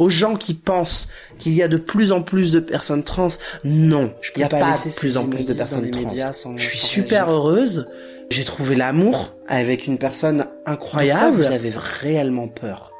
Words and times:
aux 0.00 0.08
gens 0.08 0.34
qui 0.34 0.54
pensent 0.54 1.08
qu'il 1.38 1.52
y 1.52 1.62
a 1.62 1.68
de 1.68 1.76
plus 1.76 2.10
en 2.10 2.20
plus 2.20 2.50
de 2.50 2.58
personnes 2.58 3.04
trans, 3.04 3.28
non, 3.62 4.12
il 4.34 4.38
n'y 4.38 4.44
a 4.44 4.48
pas, 4.48 4.76
de 4.76 4.96
plus 4.96 5.16
en 5.16 5.28
plus 5.28 5.46
de 5.46 5.54
personnes 5.54 5.88
trans. 5.90 6.56
je 6.56 6.66
suis 6.66 6.78
super 6.78 7.30
heureuse. 7.30 7.88
J'ai 8.30 8.44
trouvé 8.44 8.74
l'amour 8.74 9.34
avec 9.46 9.86
une 9.86 9.98
personne 9.98 10.46
incroyable. 10.66 11.36
vous 11.36 11.44
avez 11.44 11.72
réellement 11.74 12.48
peur 12.48 12.90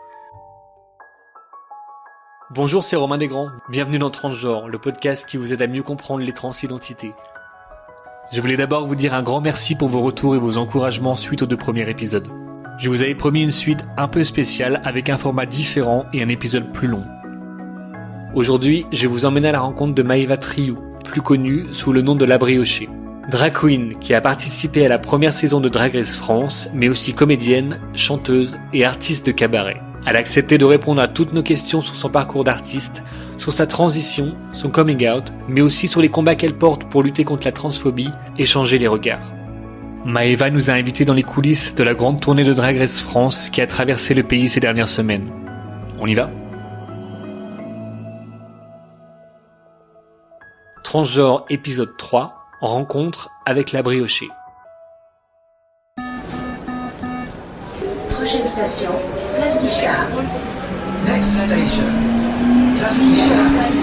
Bonjour, 2.55 2.85
c'est 2.85 2.95
Romain 2.95 3.19
Desgrands. 3.19 3.49
Bienvenue 3.71 3.99
dans 3.99 4.11
Transgenre, 4.11 4.69
le 4.69 4.79
podcast 4.79 5.27
qui 5.27 5.37
vous 5.37 5.53
aide 5.53 5.63
à 5.63 5.67
mieux 5.67 5.83
comprendre 5.83 6.23
les 6.23 6.33
transidentités. 6.33 7.13
Je 8.31 8.41
voulais 8.41 8.57
d'abord 8.57 8.87
vous 8.87 8.95
dire 8.95 9.15
un 9.15 9.23
grand 9.25 9.41
merci 9.41 9.75
pour 9.75 9.89
vos 9.89 10.01
retours 10.01 10.37
et 10.37 10.39
vos 10.39 10.59
encouragements 10.59 11.17
suite 11.17 11.43
aux 11.43 11.47
deux 11.47 11.57
premiers 11.57 11.89
épisodes. 11.89 12.29
Je 12.77 12.89
vous 12.89 13.03
avais 13.03 13.15
promis 13.15 13.43
une 13.43 13.53
suite 13.53 13.85
un 13.97 14.09
peu 14.09 14.25
spéciale 14.25 14.81
avec 14.85 15.09
un 15.09 15.17
format 15.17 15.47
différent 15.47 16.07
et 16.13 16.23
un 16.23 16.29
épisode 16.29 16.73
plus 16.73 16.89
long. 16.89 17.05
Aujourd'hui, 18.35 18.85
je 18.91 19.07
vous 19.07 19.27
emmène 19.27 19.47
à 19.47 19.53
la 19.53 19.61
rencontre 19.61 19.95
de 19.95 20.03
Maëva 20.03 20.37
Triou, 20.37 20.79
plus 21.05 21.23
connue 21.23 21.67
sous 21.71 21.93
le 21.93 22.03
nom 22.03 22.17
de 22.17 22.25
La 22.25 22.37
Briochée. 22.37 22.89
Drag 23.31 23.53
queen 23.53 23.97
qui 24.01 24.13
a 24.13 24.21
participé 24.21 24.85
à 24.85 24.89
la 24.89 24.99
première 24.99 25.33
saison 25.33 25.61
de 25.61 25.69
Drag 25.69 25.95
Race 25.95 26.17
France, 26.17 26.69
mais 26.75 26.89
aussi 26.89 27.15
comédienne, 27.15 27.79
chanteuse 27.95 28.59
et 28.73 28.85
artiste 28.85 29.27
de 29.27 29.33
cabaret. 29.33 29.81
Elle 30.05 30.17
a 30.17 30.19
accepté 30.19 30.59
de 30.59 30.65
répondre 30.65 31.01
à 31.01 31.09
toutes 31.09 31.33
nos 31.33 31.43
questions 31.43 31.81
sur 31.81 31.95
son 31.95 32.11
parcours 32.11 32.45
d'artiste, 32.45 33.05
sur 33.39 33.53
sa 33.53 33.69
transition, 33.69 34.35
son 34.53 34.69
coming 34.69 35.09
out, 35.09 35.33
mais 35.49 35.61
aussi 35.61 35.87
sur 35.87 36.03
les 36.03 36.11
combats 36.11 36.35
qu'elle 36.35 36.59
porte 36.59 36.85
pour 36.85 37.05
lutter 37.05 37.25
contre 37.25 37.47
la 37.47 37.53
transphobie 37.53 38.11
et 38.37 38.47
changer 38.47 38.79
les 38.79 38.89
regards. 38.89 39.34
Maeva 40.05 40.51
nous 40.51 40.71
a 40.71 40.75
invités 40.75 41.07
dans 41.07 41.15
les 41.15 41.23
coulisses 41.23 41.75
de 41.75 41.83
la 41.83 41.95
grande 41.95 42.21
tournée 42.21 42.45
de 42.45 42.53
Drag 42.53 42.77
Race 42.77 43.01
France 43.01 43.49
qui 43.49 43.63
a 43.63 43.67
traversé 43.67 44.13
le 44.13 44.23
pays 44.23 44.51
ces 44.51 44.61
dernières 44.61 44.89
semaines. 44.89 45.31
On 45.99 46.07
y 46.07 46.15
va? 46.15 46.31
Transgenre 50.83 51.47
épisode 51.49 51.97
3, 51.97 52.35
rencontre 52.61 53.31
avec 53.47 53.73
la 53.73 53.83
briochée. 53.83 54.29
Prochaine 58.11 58.47
station, 58.49 58.91
Place 59.37 59.63
Guichard. 59.63 60.09
Next 61.09 61.31
station, 61.33 61.87
Place 62.79 62.99
Guichard. 62.99 63.74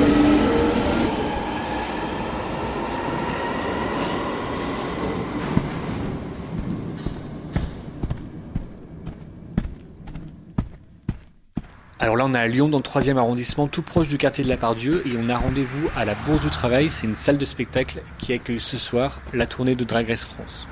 Alors 12.02 12.16
là, 12.16 12.26
on 12.26 12.34
est 12.34 12.40
à 12.40 12.48
Lyon, 12.48 12.68
dans 12.68 12.80
le 12.80 12.84
3 12.84 13.10
arrondissement, 13.12 13.68
tout 13.68 13.84
proche 13.84 14.08
du 14.08 14.18
quartier 14.18 14.44
de 14.44 14.50
la 14.50 14.58
Pardieu, 14.58 15.06
et 15.06 15.12
on 15.20 15.30
a 15.30 15.38
rendez-vous 15.38 15.88
à 15.96 16.04
la 16.04 16.16
Bourse 16.16 16.42
du 16.42 16.50
Travail. 16.50 16.90
C'est 16.90 17.06
une 17.06 17.16
salle 17.16 17.38
de 17.38 17.46
spectacle 17.46 18.02
qui 18.18 18.34
accueille 18.34 18.60
ce 18.60 18.76
soir 18.76 19.22
la 19.36 19.46
tournée 19.46 19.76
de 19.76 19.84
Drag 19.84 20.10
Race 20.10 20.26
France. 20.26 20.68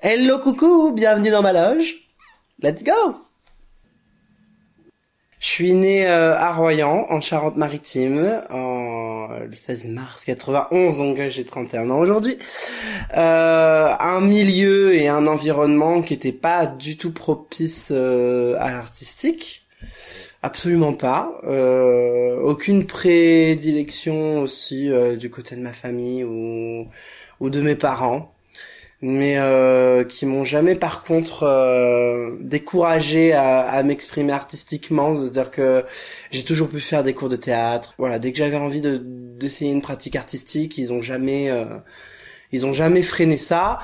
Hello 0.00 0.40
coucou, 0.40 0.90
bienvenue 0.90 1.30
dans 1.30 1.42
ma 1.42 1.52
loge. 1.52 1.94
Let's 2.60 2.82
go 2.82 2.92
je 5.46 5.52
suis 5.52 5.74
né 5.74 6.06
euh, 6.08 6.36
à 6.36 6.52
Royan, 6.52 7.06
en 7.08 7.20
Charente-Maritime, 7.20 8.42
en 8.50 8.85
le 9.28 9.54
16 9.54 9.88
mars 9.88 10.24
91, 10.24 10.98
donc 10.98 11.18
euh, 11.18 11.30
j'ai 11.30 11.44
31 11.44 11.90
ans 11.90 11.98
aujourd'hui. 11.98 12.38
Euh, 13.16 13.88
un 13.98 14.20
milieu 14.20 14.94
et 14.94 15.08
un 15.08 15.26
environnement 15.26 16.02
qui 16.02 16.14
n'étaient 16.14 16.32
pas 16.32 16.66
du 16.66 16.96
tout 16.96 17.12
propices 17.12 17.92
euh, 17.94 18.56
à 18.58 18.72
l'artistique. 18.72 19.66
Absolument 20.42 20.92
pas. 20.92 21.40
aucune 22.42 22.86
prédilection 22.86 24.42
aussi 24.42 24.90
du 25.18 25.28
côté 25.28 25.56
de 25.56 25.60
ma 25.60 25.72
famille 25.72 26.22
ou, 26.22 26.86
ou 27.40 27.50
de 27.50 27.60
mes 27.60 27.74
parents 27.74 28.35
mais 29.02 29.38
euh, 29.38 30.04
qui 30.04 30.24
m'ont 30.26 30.44
jamais 30.44 30.74
par 30.74 31.02
contre 31.04 31.42
euh, 31.42 32.36
découragé 32.40 33.32
à, 33.32 33.60
à 33.60 33.82
m'exprimer 33.82 34.32
artistiquement. 34.32 35.14
C'est-à-dire 35.16 35.50
que 35.50 35.84
j'ai 36.30 36.44
toujours 36.44 36.68
pu 36.68 36.80
faire 36.80 37.02
des 37.02 37.14
cours 37.14 37.28
de 37.28 37.36
théâtre. 37.36 37.94
Voilà 37.98 38.18
dès 38.18 38.32
que 38.32 38.38
j'avais 38.38 38.56
envie 38.56 38.80
de 38.80 38.96
d'essayer 39.36 39.70
une 39.70 39.82
pratique 39.82 40.16
artistique 40.16 40.78
ils 40.78 40.92
ont 40.92 41.02
jamais 41.02 41.50
euh, 41.50 41.66
ils 42.52 42.64
ont 42.66 42.72
jamais 42.72 43.02
freiné 43.02 43.36
ça. 43.36 43.80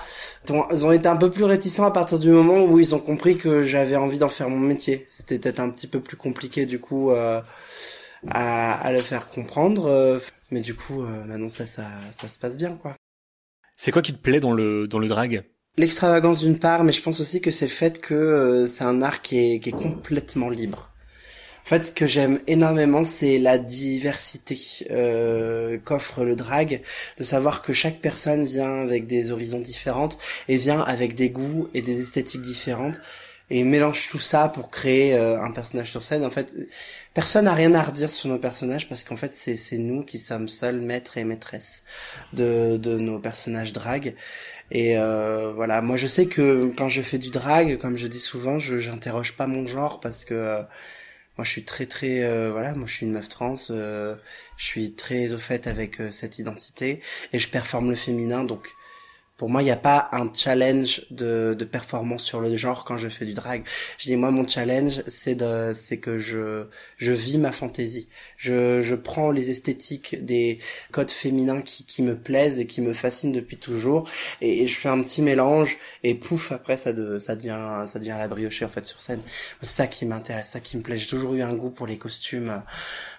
Ils 0.48 0.86
ont 0.86 0.92
été 0.92 1.08
un 1.08 1.16
peu 1.16 1.30
plus 1.30 1.44
réticents 1.44 1.84
à 1.84 1.90
partir 1.90 2.18
du 2.18 2.30
moment 2.30 2.62
où 2.62 2.78
ils 2.78 2.94
ont 2.94 3.00
compris 3.00 3.36
que 3.36 3.64
j'avais 3.64 3.96
envie 3.96 4.18
d'en 4.18 4.28
faire 4.28 4.48
mon 4.48 4.58
métier. 4.58 5.04
C'était 5.08 5.38
peut-être 5.38 5.60
un 5.60 5.68
petit 5.70 5.88
peu 5.88 6.00
plus 6.00 6.16
compliqué 6.16 6.64
du 6.64 6.78
coup 6.78 7.10
euh, 7.10 7.40
à, 8.30 8.72
à 8.74 8.92
le 8.92 8.98
faire 8.98 9.28
comprendre. 9.30 9.86
Euh, 9.88 10.20
mais 10.50 10.60
du 10.60 10.74
coup 10.74 11.02
maintenant 11.02 11.48
ça 11.48 11.66
ça 11.66 11.84
ça 12.18 12.28
se 12.28 12.38
passe 12.38 12.56
bien 12.56 12.76
quoi 12.76 12.94
c'est 13.84 13.90
quoi 13.90 14.00
qui 14.00 14.12
te 14.12 14.18
plaît 14.18 14.38
dans 14.38 14.52
le 14.52 14.86
dans 14.86 15.00
le 15.00 15.08
drag? 15.08 15.42
L'extravagance 15.76 16.38
d'une 16.38 16.56
part, 16.56 16.84
mais 16.84 16.92
je 16.92 17.02
pense 17.02 17.18
aussi 17.18 17.40
que 17.40 17.50
c'est 17.50 17.64
le 17.64 17.72
fait 17.72 18.00
que 18.00 18.14
euh, 18.14 18.66
c'est 18.68 18.84
un 18.84 19.02
art 19.02 19.22
qui 19.22 19.38
est, 19.38 19.58
qui 19.58 19.70
est 19.70 19.72
complètement 19.72 20.50
libre. 20.50 20.92
En 21.64 21.68
fait, 21.68 21.86
ce 21.86 21.90
que 21.90 22.06
j'aime 22.06 22.38
énormément, 22.46 23.02
c'est 23.02 23.40
la 23.40 23.58
diversité 23.58 24.56
euh, 24.92 25.78
qu'offre 25.84 26.22
le 26.22 26.36
drag, 26.36 26.82
de 27.18 27.24
savoir 27.24 27.60
que 27.62 27.72
chaque 27.72 27.98
personne 27.98 28.44
vient 28.44 28.82
avec 28.82 29.08
des 29.08 29.32
horizons 29.32 29.58
différentes 29.58 30.16
et 30.46 30.58
vient 30.58 30.82
avec 30.82 31.16
des 31.16 31.30
goûts 31.30 31.68
et 31.74 31.82
des 31.82 32.00
esthétiques 32.00 32.42
différentes 32.42 33.00
et 33.52 33.64
mélange 33.64 34.08
tout 34.08 34.18
ça 34.18 34.48
pour 34.48 34.70
créer 34.70 35.14
euh, 35.14 35.38
un 35.42 35.50
personnage 35.50 35.90
sur 35.90 36.02
scène. 36.02 36.24
En 36.24 36.30
fait, 36.30 36.56
personne 37.12 37.44
n'a 37.44 37.52
rien 37.52 37.74
à 37.74 37.82
redire 37.82 38.10
sur 38.10 38.30
nos 38.30 38.38
personnages 38.38 38.88
parce 38.88 39.04
qu'en 39.04 39.16
fait, 39.16 39.34
c'est 39.34 39.56
c'est 39.56 39.76
nous 39.76 40.02
qui 40.02 40.18
sommes 40.18 40.48
seuls 40.48 40.80
maîtres 40.80 41.18
et 41.18 41.24
maîtresses 41.24 41.84
de 42.32 42.78
de 42.78 42.98
nos 42.98 43.18
personnages 43.18 43.74
drag. 43.74 44.14
Et 44.70 44.96
euh, 44.96 45.52
voilà, 45.54 45.82
moi 45.82 45.98
je 45.98 46.06
sais 46.06 46.26
que 46.26 46.72
quand 46.78 46.88
je 46.88 47.02
fais 47.02 47.18
du 47.18 47.28
drag, 47.30 47.76
comme 47.76 47.98
je 47.98 48.06
dis 48.06 48.20
souvent, 48.20 48.58
je 48.58 48.78
j'interroge 48.78 49.36
pas 49.36 49.46
mon 49.46 49.66
genre 49.66 50.00
parce 50.00 50.24
que 50.24 50.32
euh, 50.32 50.62
moi 51.36 51.44
je 51.44 51.50
suis 51.50 51.64
très 51.64 51.84
très 51.84 52.20
voilà, 52.50 52.72
moi 52.74 52.86
je 52.86 52.94
suis 52.94 53.06
une 53.06 53.12
meuf 53.12 53.28
trans, 53.28 53.54
je 53.56 54.16
suis 54.56 54.94
très 54.94 55.34
au 55.34 55.38
fait 55.38 55.66
avec 55.66 56.00
cette 56.10 56.38
identité 56.38 57.02
et 57.34 57.38
je 57.38 57.48
performe 57.50 57.90
le 57.90 57.96
féminin 57.96 58.44
donc 58.44 58.74
pour 59.36 59.50
moi, 59.50 59.62
il 59.62 59.64
n'y 59.64 59.70
a 59.70 59.76
pas 59.76 60.08
un 60.12 60.32
challenge 60.32 61.06
de, 61.10 61.56
de 61.58 61.64
performance 61.64 62.22
sur 62.22 62.40
le 62.40 62.56
genre 62.56 62.84
quand 62.84 62.96
je 62.96 63.08
fais 63.08 63.24
du 63.24 63.32
drag. 63.32 63.64
Je 63.98 64.06
dis 64.06 64.16
moi 64.16 64.30
mon 64.30 64.46
challenge, 64.46 65.02
c'est 65.08 65.34
de, 65.34 65.72
c'est 65.74 65.98
que 65.98 66.18
je, 66.18 66.66
je 66.98 67.12
vis 67.12 67.38
ma 67.38 67.50
fantaisie. 67.50 68.08
Je, 68.36 68.82
je 68.82 68.94
prends 68.94 69.30
les 69.30 69.50
esthétiques 69.50 70.24
des 70.24 70.58
codes 70.92 71.10
féminins 71.10 71.62
qui, 71.62 71.84
qui 71.84 72.02
me 72.02 72.16
plaisent 72.16 72.60
et 72.60 72.66
qui 72.66 72.80
me 72.82 72.92
fascinent 72.92 73.32
depuis 73.32 73.56
toujours, 73.56 74.08
et, 74.40 74.66
je 74.66 74.78
fais 74.78 74.88
un 74.88 75.02
petit 75.02 75.22
mélange 75.22 75.76
et 76.04 76.14
pouf 76.14 76.52
après 76.52 76.76
ça 76.76 76.92
de, 76.92 77.18
ça 77.18 77.34
devient, 77.34 77.84
ça 77.86 77.98
devient 77.98 78.16
la 78.18 78.28
briochée 78.28 78.64
en 78.64 78.68
fait 78.68 78.84
sur 78.84 79.00
scène. 79.00 79.20
C'est 79.62 79.68
ça 79.68 79.86
qui 79.86 80.06
m'intéresse, 80.06 80.50
ça 80.50 80.60
qui 80.60 80.76
me 80.76 80.82
plaît. 80.82 80.96
J'ai 80.96 81.08
toujours 81.08 81.34
eu 81.34 81.42
un 81.42 81.54
goût 81.54 81.70
pour 81.70 81.86
les 81.86 81.98
costumes 81.98 82.62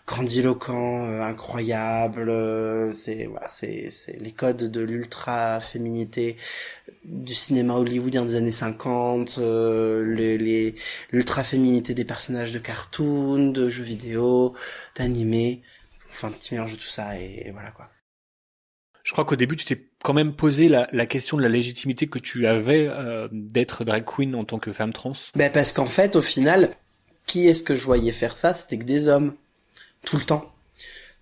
grandiloquent, 0.08 1.08
euh, 1.08 1.22
incroyable. 1.22 2.30
Euh, 2.30 2.92
c'est 2.92 3.26
voilà, 3.26 3.48
c'est 3.48 3.90
c'est 3.92 4.20
les 4.20 4.32
codes 4.32 4.72
de 4.72 4.82
l'ultra 4.82 5.60
du 7.04 7.34
cinéma 7.34 7.76
hollywoodien 7.76 8.26
des 8.26 8.36
années 8.36 8.52
50, 8.52 9.38
euh, 9.40 10.16
les, 10.16 10.38
les 10.38 10.76
l'ultra 11.12 11.44
féminité 11.44 11.94
des 11.94 12.06
personnages 12.06 12.52
de 12.52 12.60
cartoons, 12.60 13.50
de 13.50 13.70
jeux 13.70 13.84
vidéo, 13.84 14.54
d'animés. 14.96 15.62
Enfin, 16.10 16.30
un 16.30 16.32
petit 16.32 16.54
mélange 16.54 16.74
de 16.74 16.78
tout 16.78 16.88
ça 16.88 17.20
et, 17.20 17.50
voilà 17.52 17.72
quoi. 17.72 17.90
Je 19.04 19.12
crois 19.12 19.26
qu'au 19.26 19.36
début, 19.36 19.58
tu 19.58 19.66
t'es 19.66 19.90
quand 20.02 20.14
même 20.14 20.34
posé 20.34 20.70
la, 20.70 20.88
la, 20.94 21.06
question 21.06 21.36
de 21.36 21.42
la 21.42 21.50
légitimité 21.50 22.08
que 22.08 22.20
tu 22.20 22.48
avais 22.48 22.90
d'être 23.34 23.84
drag 23.84 24.06
queen 24.06 24.34
en 24.34 24.46
tant 24.46 24.60
que 24.60 24.72
femme 24.72 24.94
trans. 24.94 25.12
Ben 25.36 25.52
parce 25.52 25.74
qu'en 25.74 25.86
fait, 25.86 26.16
au 26.16 26.22
final, 26.22 26.70
qui 27.26 27.48
est-ce 27.48 27.64
que 27.64 27.76
je 27.76 27.84
voyais 27.84 28.14
faire 28.14 28.38
ça? 28.38 28.54
C'était 28.54 28.78
que 28.78 28.86
des 28.86 29.10
hommes 29.10 29.36
tout 30.06 30.18
le 30.18 30.24
temps. 30.24 30.53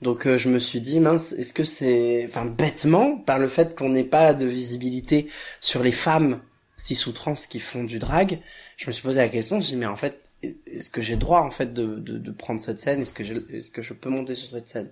Donc 0.01 0.25
euh, 0.25 0.37
je 0.37 0.49
me 0.49 0.59
suis 0.59 0.81
dit 0.81 0.99
mince, 0.99 1.31
est-ce 1.33 1.53
que 1.53 1.63
c'est 1.63 2.25
enfin 2.27 2.45
bêtement 2.45 3.17
par 3.17 3.37
le 3.37 3.47
fait 3.47 3.75
qu'on 3.75 3.89
n'ait 3.89 4.03
pas 4.03 4.33
de 4.33 4.45
visibilité 4.45 5.27
sur 5.59 5.83
les 5.83 5.91
femmes 5.91 6.41
cis 6.77 7.07
ou 7.07 7.11
trans 7.11 7.35
qui 7.35 7.59
font 7.59 7.83
du 7.83 7.99
drag, 7.99 8.39
je 8.77 8.87
me 8.87 8.91
suis 8.91 9.03
posé 9.03 9.19
la 9.19 9.29
question, 9.29 9.57
je 9.57 9.59
me 9.59 9.61
suis 9.61 9.73
dit 9.75 9.79
mais 9.79 9.85
en 9.85 9.95
fait 9.95 10.19
est-ce 10.43 10.89
que 10.89 11.01
j'ai 11.03 11.17
droit 11.17 11.41
en 11.41 11.51
fait 11.51 11.73
de, 11.73 11.99
de, 11.99 12.17
de 12.17 12.31
prendre 12.31 12.59
cette 12.59 12.79
scène, 12.79 13.01
est-ce 13.01 13.13
que 13.13 13.23
est-ce 13.53 13.69
que 13.69 13.83
je 13.83 13.93
peux 13.93 14.09
monter 14.09 14.33
sur 14.33 14.49
cette 14.49 14.67
scène? 14.67 14.89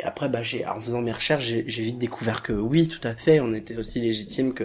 Et 0.00 0.04
après, 0.04 0.28
bah, 0.28 0.42
j'ai, 0.42 0.66
en 0.66 0.80
faisant 0.80 1.00
mes 1.02 1.12
recherches, 1.12 1.44
j'ai, 1.44 1.62
vite 1.62 1.98
découvert 1.98 2.42
que 2.42 2.52
oui, 2.52 2.88
tout 2.88 3.06
à 3.06 3.14
fait, 3.14 3.40
on 3.40 3.54
était 3.54 3.76
aussi 3.76 4.00
légitime 4.00 4.52
que 4.52 4.64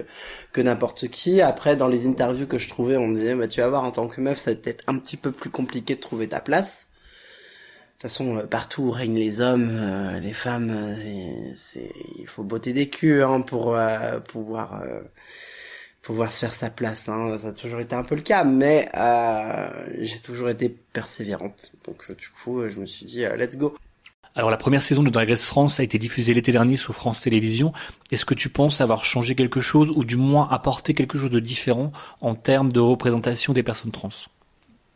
que 0.51 0.61
n'importe 0.61 1.07
qui. 1.09 1.41
Après, 1.41 1.75
dans 1.75 1.87
les 1.87 2.07
interviews 2.07 2.47
que 2.47 2.57
je 2.57 2.67
trouvais, 2.67 2.97
on 2.97 3.07
me 3.07 3.15
disait, 3.15 3.35
bah, 3.35 3.47
tu 3.47 3.61
vas 3.61 3.69
voir, 3.69 3.83
en 3.83 3.91
tant 3.91 4.07
que 4.07 4.21
meuf, 4.21 4.39
ça 4.39 4.53
va 4.53 4.57
être 4.65 4.83
un 4.87 4.97
petit 4.97 5.17
peu 5.17 5.31
plus 5.31 5.51
compliqué 5.51 5.95
de 5.95 5.99
trouver 5.99 6.27
ta 6.29 6.39
place. 6.39 6.88
Toute 8.00 8.12
façon, 8.12 8.38
euh, 8.38 8.46
partout 8.46 8.84
où 8.84 8.92
règnent 8.92 9.18
les 9.18 9.42
hommes, 9.42 9.69
euh, 9.74 10.19
les 10.22 10.31
femmes, 10.31 10.69
euh, 10.72 11.51
c'est, 11.54 11.92
il 12.18 12.28
faut 12.28 12.44
botter 12.44 12.72
des 12.72 12.90
culs 12.90 13.24
hein, 13.24 13.42
pour 13.42 13.75
euh, 13.75 14.22
pouvoir 14.22 14.81
pouvoir 16.01 16.31
se 16.31 16.40
faire 16.40 16.54
sa 16.54 16.69
place. 16.69 17.10
Hein. 17.10 17.38
Ça 17.38 17.50
a 17.50 17.51
toujours 17.51 17.81
été 17.81 17.96
un 17.96 18.04
peu 18.04 18.16
le 18.16 18.22
cas, 18.22 18.46
mais 18.46 18.90
j'ai 20.00 20.19
toujours 20.19 20.50
été 20.50 20.69
persévérante. 20.69 21.74
Donc 21.86 22.10
du 22.16 22.30
coup, 22.30 22.68
je 22.69 22.80
me 22.80 22.86
suis 22.86 23.06
dit, 23.06 23.25
let's 23.38 23.57
go. 23.57 23.75
Alors 24.34 24.50
la 24.50 24.57
première 24.57 24.81
saison 24.81 25.04
de 25.04 25.10
Drag 25.10 25.28
Race 25.28 25.46
France 25.46 25.81
a 25.81 25.84
été 25.84 25.98
diffusée 25.98 26.34
l'été 26.34 26.54
dernier 26.54 26.78
sur 26.78 26.96
France 26.96 27.19
Télévisions. 27.19 27.74
Est-ce 28.12 28.24
que 28.24 28.34
tu 28.34 28.48
penses 28.48 28.80
avoir 28.80 29.04
changé 29.04 29.36
quelque 29.36 29.60
chose 29.60 29.92
ou 29.94 30.06
du 30.06 30.16
moins 30.16 30.48
apporté 30.50 30.94
quelque 30.94 31.19
chose 31.19 31.31
de 31.31 31.42
différent 31.42 31.92
en 32.22 32.36
termes 32.36 32.72
de 32.72 32.80
représentation 32.80 33.51
des 33.51 33.63
personnes 33.63 33.92
trans? 33.92 34.10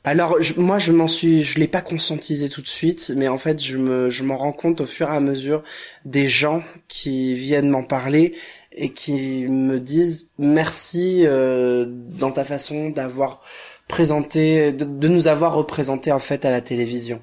Alors 0.04 0.38
moi 0.58 0.80
je 0.80 0.92
m'en 0.92 1.08
suis, 1.08 1.44
je 1.44 1.60
l'ai 1.60 1.68
pas 1.68 1.82
conscientisé 1.82 2.50
tout 2.50 2.62
de 2.62 2.68
suite, 2.68 3.14
mais 3.16 3.28
en 3.30 3.38
fait 3.38 3.64
je 3.64 3.78
me, 3.78 4.10
je 4.10 4.24
m'en 4.24 4.38
rends 4.38 4.52
compte 4.52 4.82
au 4.82 4.86
fur 4.86 5.08
et 5.10 5.16
à 5.16 5.20
mesure 5.22 5.64
des 6.04 6.28
gens 6.28 6.62
qui 6.90 7.36
viennent 7.36 7.70
m'en 7.70 7.84
parler 7.84 8.36
et 8.74 8.90
qui 8.92 9.48
me 9.48 9.80
disent 9.80 10.30
merci 10.38 11.24
euh, 11.26 11.86
dans 11.88 12.32
ta 12.32 12.44
façon 12.44 12.90
d'avoir 12.90 13.42
présenté, 13.88 14.72
de, 14.72 15.08
nous 15.08 15.28
avoir 15.28 15.54
représenté 15.54 16.12
en 16.12 16.20
fait 16.20 16.46
à 16.46 16.52
la 16.52 16.62
télévision. 16.62 17.20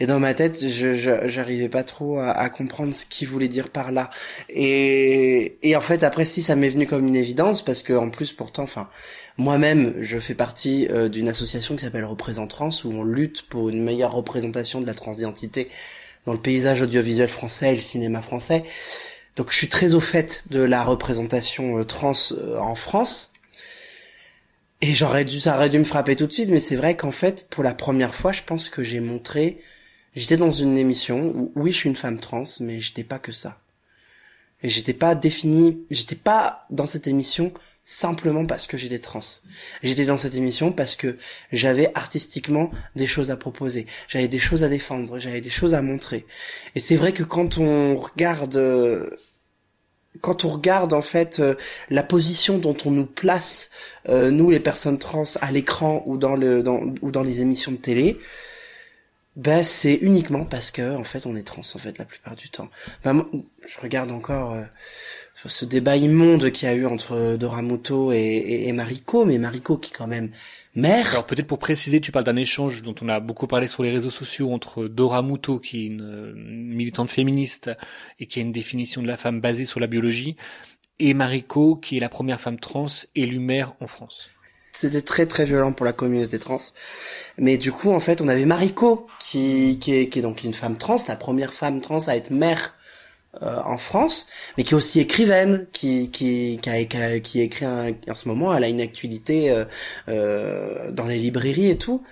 Et 0.00 0.06
dans 0.06 0.20
ma 0.20 0.32
tête, 0.34 0.68
je, 0.68 0.94
j'arrivais 1.28 1.68
pas 1.68 1.84
trop 1.84 2.18
à, 2.18 2.30
à, 2.30 2.48
comprendre 2.48 2.94
ce 2.94 3.04
qu'il 3.04 3.28
voulait 3.28 3.48
dire 3.48 3.68
par 3.68 3.92
là. 3.92 4.10
Et, 4.48 5.56
et 5.62 5.76
en 5.76 5.80
fait 5.80 6.02
après 6.02 6.24
si 6.24 6.40
ça 6.42 6.56
m'est 6.56 6.68
venu 6.68 6.86
comme 6.86 7.06
une 7.06 7.16
évidence 7.16 7.64
parce 7.64 7.82
que 7.82 7.92
en 7.92 8.10
plus 8.10 8.32
pourtant, 8.32 8.62
enfin 8.62 8.88
moi-même, 9.36 9.94
je 10.00 10.18
fais 10.18 10.34
partie 10.34 10.86
euh, 10.90 11.08
d'une 11.08 11.28
association 11.28 11.74
qui 11.74 11.84
s'appelle 11.84 12.06
Trans, 12.48 12.68
où 12.84 12.88
on 12.92 13.02
lutte 13.02 13.42
pour 13.48 13.68
une 13.68 13.82
meilleure 13.82 14.12
représentation 14.12 14.80
de 14.80 14.86
la 14.86 14.94
transidentité 14.94 15.68
dans 16.24 16.32
le 16.32 16.38
paysage 16.38 16.82
audiovisuel 16.82 17.28
français 17.28 17.72
et 17.72 17.74
le 17.74 17.80
cinéma 17.80 18.22
français. 18.22 18.64
Donc 19.36 19.50
je 19.50 19.56
suis 19.56 19.68
très 19.68 19.94
au 19.94 20.00
fait 20.00 20.44
de 20.50 20.60
la 20.60 20.84
représentation 20.84 21.78
euh, 21.78 21.84
trans 21.84 22.12
euh, 22.32 22.58
en 22.58 22.76
France. 22.76 23.33
Et 24.80 24.94
j'aurais 24.94 25.24
dû, 25.24 25.40
ça 25.40 25.56
aurait 25.56 25.70
dû 25.70 25.78
me 25.78 25.84
frapper 25.84 26.16
tout 26.16 26.26
de 26.26 26.32
suite, 26.32 26.50
mais 26.50 26.60
c'est 26.60 26.76
vrai 26.76 26.96
qu'en 26.96 27.10
fait, 27.10 27.48
pour 27.48 27.64
la 27.64 27.74
première 27.74 28.14
fois, 28.14 28.32
je 28.32 28.42
pense 28.42 28.68
que 28.68 28.82
j'ai 28.82 29.00
montré, 29.00 29.60
j'étais 30.14 30.36
dans 30.36 30.50
une 30.50 30.76
émission 30.76 31.32
où, 31.34 31.52
oui, 31.54 31.72
je 31.72 31.78
suis 31.78 31.88
une 31.88 31.96
femme 31.96 32.18
trans, 32.18 32.44
mais 32.60 32.80
j'étais 32.80 33.04
pas 33.04 33.18
que 33.18 33.32
ça. 33.32 33.60
Et 34.62 34.68
j'étais 34.68 34.94
pas 34.94 35.14
définie, 35.14 35.84
j'étais 35.90 36.16
pas 36.16 36.66
dans 36.70 36.86
cette 36.86 37.06
émission 37.06 37.52
simplement 37.84 38.46
parce 38.46 38.66
que 38.66 38.78
j'étais 38.78 38.98
trans. 38.98 39.20
J'étais 39.82 40.06
dans 40.06 40.16
cette 40.16 40.34
émission 40.34 40.72
parce 40.72 40.96
que 40.96 41.18
j'avais 41.52 41.90
artistiquement 41.94 42.70
des 42.96 43.06
choses 43.06 43.30
à 43.30 43.36
proposer, 43.36 43.86
j'avais 44.08 44.28
des 44.28 44.38
choses 44.38 44.64
à 44.64 44.68
défendre, 44.68 45.18
j'avais 45.18 45.42
des 45.42 45.50
choses 45.50 45.74
à 45.74 45.82
montrer. 45.82 46.24
Et 46.74 46.80
c'est 46.80 46.96
vrai 46.96 47.12
que 47.12 47.22
quand 47.22 47.58
on 47.58 47.96
regarde 47.96 48.56
euh, 48.56 49.10
quand 50.20 50.44
on 50.44 50.48
regarde 50.48 50.92
en 50.92 51.02
fait 51.02 51.40
euh, 51.40 51.54
la 51.90 52.02
position 52.02 52.58
dont 52.58 52.76
on 52.84 52.90
nous 52.90 53.06
place 53.06 53.70
euh, 54.08 54.30
nous 54.30 54.50
les 54.50 54.60
personnes 54.60 54.98
trans 54.98 55.24
à 55.40 55.50
l'écran 55.50 56.02
ou 56.06 56.16
dans 56.16 56.36
le 56.36 56.62
dans, 56.62 56.80
ou 57.02 57.10
dans 57.10 57.22
les 57.22 57.40
émissions 57.40 57.72
de 57.72 57.76
télé, 57.76 58.18
ben 59.36 59.64
c'est 59.64 59.94
uniquement 59.94 60.44
parce 60.44 60.70
que 60.70 60.96
en 60.96 61.04
fait 61.04 61.26
on 61.26 61.34
est 61.34 61.42
trans 61.42 61.62
en 61.74 61.78
fait 61.78 61.98
la 61.98 62.04
plupart 62.04 62.36
du 62.36 62.48
temps. 62.48 62.68
Ben, 63.04 63.26
je 63.66 63.80
regarde 63.80 64.10
encore 64.10 64.56
ce 65.48 65.64
débat 65.64 65.96
immonde 65.96 66.50
qu'il 66.50 66.68
y 66.68 66.70
a 66.70 66.74
eu 66.74 66.86
entre 66.86 67.36
Doramuto 67.36 68.12
et, 68.12 68.16
et, 68.16 68.68
et, 68.68 68.72
Mariko, 68.72 69.24
mais 69.24 69.38
Mariko 69.38 69.76
qui 69.76 69.90
est 69.92 69.96
quand 69.96 70.06
même 70.06 70.30
mère. 70.74 71.10
Alors 71.10 71.26
peut-être 71.26 71.46
pour 71.46 71.58
préciser, 71.58 72.00
tu 72.00 72.12
parles 72.12 72.24
d'un 72.24 72.36
échange 72.36 72.82
dont 72.82 72.94
on 73.02 73.08
a 73.08 73.20
beaucoup 73.20 73.46
parlé 73.46 73.66
sur 73.66 73.82
les 73.82 73.90
réseaux 73.90 74.10
sociaux 74.10 74.52
entre 74.52 74.86
Doramuto, 74.86 75.58
qui 75.58 75.82
est 75.82 75.86
une, 75.86 76.34
militante 76.34 77.10
féministe 77.10 77.70
et 78.18 78.26
qui 78.26 78.38
a 78.38 78.42
une 78.42 78.52
définition 78.52 79.02
de 79.02 79.06
la 79.06 79.16
femme 79.16 79.40
basée 79.40 79.64
sur 79.64 79.80
la 79.80 79.86
biologie, 79.86 80.36
et 80.98 81.14
Mariko, 81.14 81.76
qui 81.76 81.96
est 81.96 82.00
la 82.00 82.08
première 82.08 82.40
femme 82.40 82.58
trans 82.58 82.86
élue 83.14 83.40
mère 83.40 83.74
en 83.80 83.86
France. 83.86 84.30
C'était 84.72 85.02
très 85.02 85.26
très 85.26 85.44
violent 85.44 85.72
pour 85.72 85.86
la 85.86 85.92
communauté 85.92 86.38
trans. 86.38 86.58
Mais 87.38 87.58
du 87.58 87.70
coup, 87.70 87.92
en 87.92 88.00
fait, 88.00 88.20
on 88.20 88.28
avait 88.28 88.44
Mariko, 88.44 89.06
qui, 89.20 89.78
qui, 89.80 89.94
est, 89.94 90.08
qui 90.08 90.18
est 90.18 90.22
donc 90.22 90.42
une 90.42 90.54
femme 90.54 90.76
trans, 90.76 90.96
la 91.06 91.16
première 91.16 91.54
femme 91.54 91.80
trans 91.80 92.08
à 92.08 92.16
être 92.16 92.30
mère 92.30 92.74
euh, 93.42 93.60
en 93.64 93.78
France, 93.78 94.28
mais 94.56 94.64
qui 94.64 94.74
est 94.74 94.76
aussi 94.76 95.00
écrivaine, 95.00 95.66
qui 95.72 96.10
qui 96.10 96.60
qui, 96.62 97.20
qui, 97.22 97.40
écrit 97.40 97.66
en 97.66 98.14
ce 98.14 98.28
moment, 98.28 98.54
elle 98.54 98.64
a 98.64 98.68
une 98.68 98.80
actualité 98.80 99.50
euh, 99.50 99.64
euh, 100.08 100.90
dans 100.92 101.06
les 101.06 101.18
librairies 101.18 101.70
et 101.70 101.78
tout. 101.78 102.04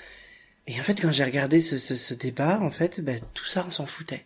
Et 0.67 0.79
en 0.81 0.83
fait, 0.83 1.01
quand 1.01 1.13
j'ai 1.13 1.25
regardé 1.25 1.61
ce, 1.61 1.79
ce, 1.79 1.97
ce, 1.97 2.15
débat, 2.15 2.61
en 2.61 2.71
fait, 2.71 3.01
ben, 3.01 3.21
tout 3.35 3.45
ça, 3.45 3.65
on 3.67 3.71
s'en 3.71 3.87
foutait. 3.87 4.25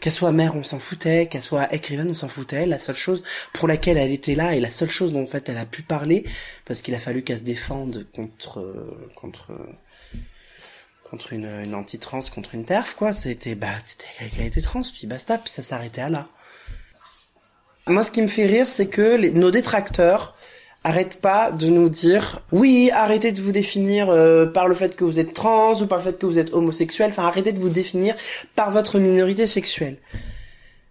Qu'elle 0.00 0.12
soit 0.12 0.32
mère, 0.32 0.56
on 0.56 0.62
s'en 0.62 0.78
foutait. 0.78 1.26
Qu'elle 1.26 1.42
soit 1.42 1.72
écrivaine, 1.74 2.10
on 2.10 2.14
s'en 2.14 2.28
foutait. 2.28 2.66
La 2.66 2.78
seule 2.78 2.96
chose 2.96 3.22
pour 3.52 3.68
laquelle 3.68 3.96
elle 3.96 4.12
était 4.12 4.34
là 4.34 4.54
et 4.54 4.60
la 4.60 4.70
seule 4.70 4.90
chose 4.90 5.12
dont 5.12 5.22
en 5.22 5.26
fait 5.26 5.48
elle 5.48 5.58
a 5.58 5.66
pu 5.66 5.82
parler, 5.82 6.24
parce 6.64 6.82
qu'il 6.82 6.94
a 6.94 7.00
fallu 7.00 7.22
qu'elle 7.22 7.38
se 7.38 7.44
défende 7.44 8.06
contre 8.14 8.62
contre 9.14 9.52
contre 11.14 11.32
une, 11.32 11.76
anti-trans, 11.76 12.18
contre 12.34 12.56
une 12.56 12.64
TERF, 12.64 12.96
quoi. 12.96 13.12
C'était, 13.12 13.54
bah, 13.54 13.68
c'était 13.86 14.34
qu'elle 14.34 14.46
était 14.46 14.60
trans, 14.60 14.80
puis 14.82 15.06
basta, 15.06 15.38
puis 15.38 15.48
ça 15.48 15.62
s'arrêtait 15.62 16.00
à 16.00 16.08
là. 16.08 16.26
Moi, 17.86 18.02
ce 18.02 18.10
qui 18.10 18.20
me 18.20 18.26
fait 18.26 18.46
rire, 18.46 18.68
c'est 18.68 18.88
que 18.88 19.16
nos 19.30 19.52
détracteurs 19.52 20.34
arrêtent 20.82 21.20
pas 21.20 21.52
de 21.52 21.68
nous 21.68 21.88
dire 21.88 22.42
oui, 22.50 22.90
arrêtez 22.92 23.30
de 23.30 23.40
vous 23.40 23.52
définir 23.52 24.10
euh, 24.10 24.46
par 24.46 24.66
le 24.66 24.74
fait 24.74 24.96
que 24.96 25.04
vous 25.04 25.20
êtes 25.20 25.34
trans 25.34 25.80
ou 25.80 25.86
par 25.86 25.98
le 25.98 26.04
fait 26.04 26.18
que 26.18 26.26
vous 26.26 26.38
êtes 26.38 26.52
homosexuel, 26.52 27.10
enfin 27.10 27.26
arrêtez 27.26 27.52
de 27.52 27.60
vous 27.60 27.68
définir 27.68 28.16
par 28.56 28.72
votre 28.72 28.98
minorité 28.98 29.46
sexuelle. 29.46 29.98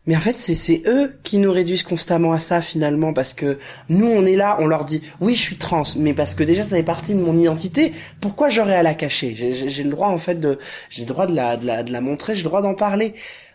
Mais 0.06 0.18
en 0.18 0.20
fait, 0.20 0.38
c'est 0.38 0.84
eux 0.86 1.18
qui 1.24 1.38
nous 1.38 1.52
réduisent 1.52 1.84
constamment 1.84 2.34
à 2.34 2.42
ça 2.42 2.62
finalement, 2.62 3.14
parce 3.14 3.34
que 3.34 3.58
nous, 3.88 4.08
on 4.08 4.26
est 4.26 4.36
là, 4.36 4.58
on 4.60 4.68
leur 4.68 4.84
dit, 4.84 5.02
oui, 5.22 5.34
je 5.34 5.42
suis 5.42 5.58
trans, 5.58 5.84
mais 5.96 6.14
parce 6.14 6.36
que 6.36 6.44
déjà, 6.44 6.64
ça 6.64 6.76
fait 6.76 6.84
partie 6.84 7.14
de 7.14 7.22
mon 7.22 7.38
identité. 7.38 7.94
Pourquoi 8.20 8.50
j'aurais 8.50 8.76
à 8.76 8.84
la 8.84 8.96
cacher? 8.96 9.34
J'ai 9.34 9.84
le 9.84 9.90
droit 9.90 10.10
en 10.10 10.18
fait 10.18 10.36
de, 10.40 10.60
j'ai 10.90 11.04
le 11.04 11.08
droit 11.08 11.26
de 11.26 11.34
la, 11.36 11.56
de 11.56 11.66
la, 11.66 11.84
de 11.84 11.92
la 11.92 12.02
montrer, 12.02 12.36
j'ai 12.36 12.44
le 12.44 12.50
droit 12.50 12.62
d'en 12.62 12.74
parler. 12.74 13.14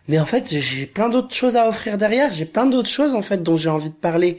Mais 0.08 0.18
en 0.18 0.24
fait, 0.24 0.48
j'ai 0.48 0.86
plein 0.86 1.10
d'autres 1.10 1.34
choses 1.34 1.56
à 1.56 1.68
offrir 1.68 1.98
derrière. 1.98 2.32
J'ai 2.32 2.46
plein 2.46 2.64
d'autres 2.64 2.88
choses 2.88 3.14
en 3.14 3.22
fait 3.22 3.42
dont 3.42 3.56
j'ai 3.58 3.68
envie 3.68 3.90
de 3.90 3.94
parler. 3.94 4.38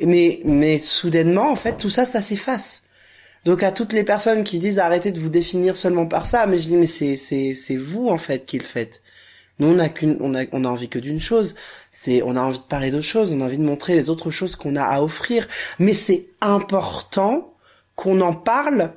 Mais, 0.00 0.40
mais 0.44 0.78
soudainement, 0.78 1.50
en 1.50 1.56
fait, 1.56 1.76
tout 1.76 1.90
ça, 1.90 2.06
ça 2.06 2.22
s'efface. 2.22 2.84
Donc 3.44 3.64
à 3.64 3.72
toutes 3.72 3.92
les 3.92 4.04
personnes 4.04 4.44
qui 4.44 4.60
disent 4.60 4.78
arrêtez 4.78 5.10
de 5.10 5.18
vous 5.18 5.28
définir 5.28 5.74
seulement 5.74 6.06
par 6.06 6.26
ça, 6.26 6.46
mais 6.46 6.58
je 6.58 6.68
dis 6.68 6.76
mais 6.76 6.86
c'est 6.86 7.16
c'est 7.16 7.54
c'est 7.54 7.76
vous 7.76 8.06
en 8.06 8.18
fait 8.18 8.46
qui 8.46 8.58
le 8.58 8.64
faites. 8.64 9.01
Nous, 9.62 9.68
on 9.68 9.78
a 9.78 9.88
qu'une, 9.88 10.16
on 10.20 10.34
a, 10.34 10.44
on 10.50 10.64
a 10.64 10.68
envie 10.68 10.88
que 10.88 10.98
d'une 10.98 11.20
chose. 11.20 11.54
C'est, 11.92 12.20
on 12.22 12.34
a 12.34 12.40
envie 12.40 12.58
de 12.58 12.64
parler 12.64 12.90
d'autres 12.90 13.04
choses. 13.04 13.32
On 13.32 13.40
a 13.40 13.44
envie 13.44 13.58
de 13.58 13.64
montrer 13.64 13.94
les 13.94 14.10
autres 14.10 14.32
choses 14.32 14.56
qu'on 14.56 14.74
a 14.74 14.82
à 14.82 15.00
offrir. 15.02 15.46
Mais 15.78 15.92
c'est 15.92 16.26
important 16.40 17.54
qu'on 17.94 18.20
en 18.20 18.34
parle 18.34 18.92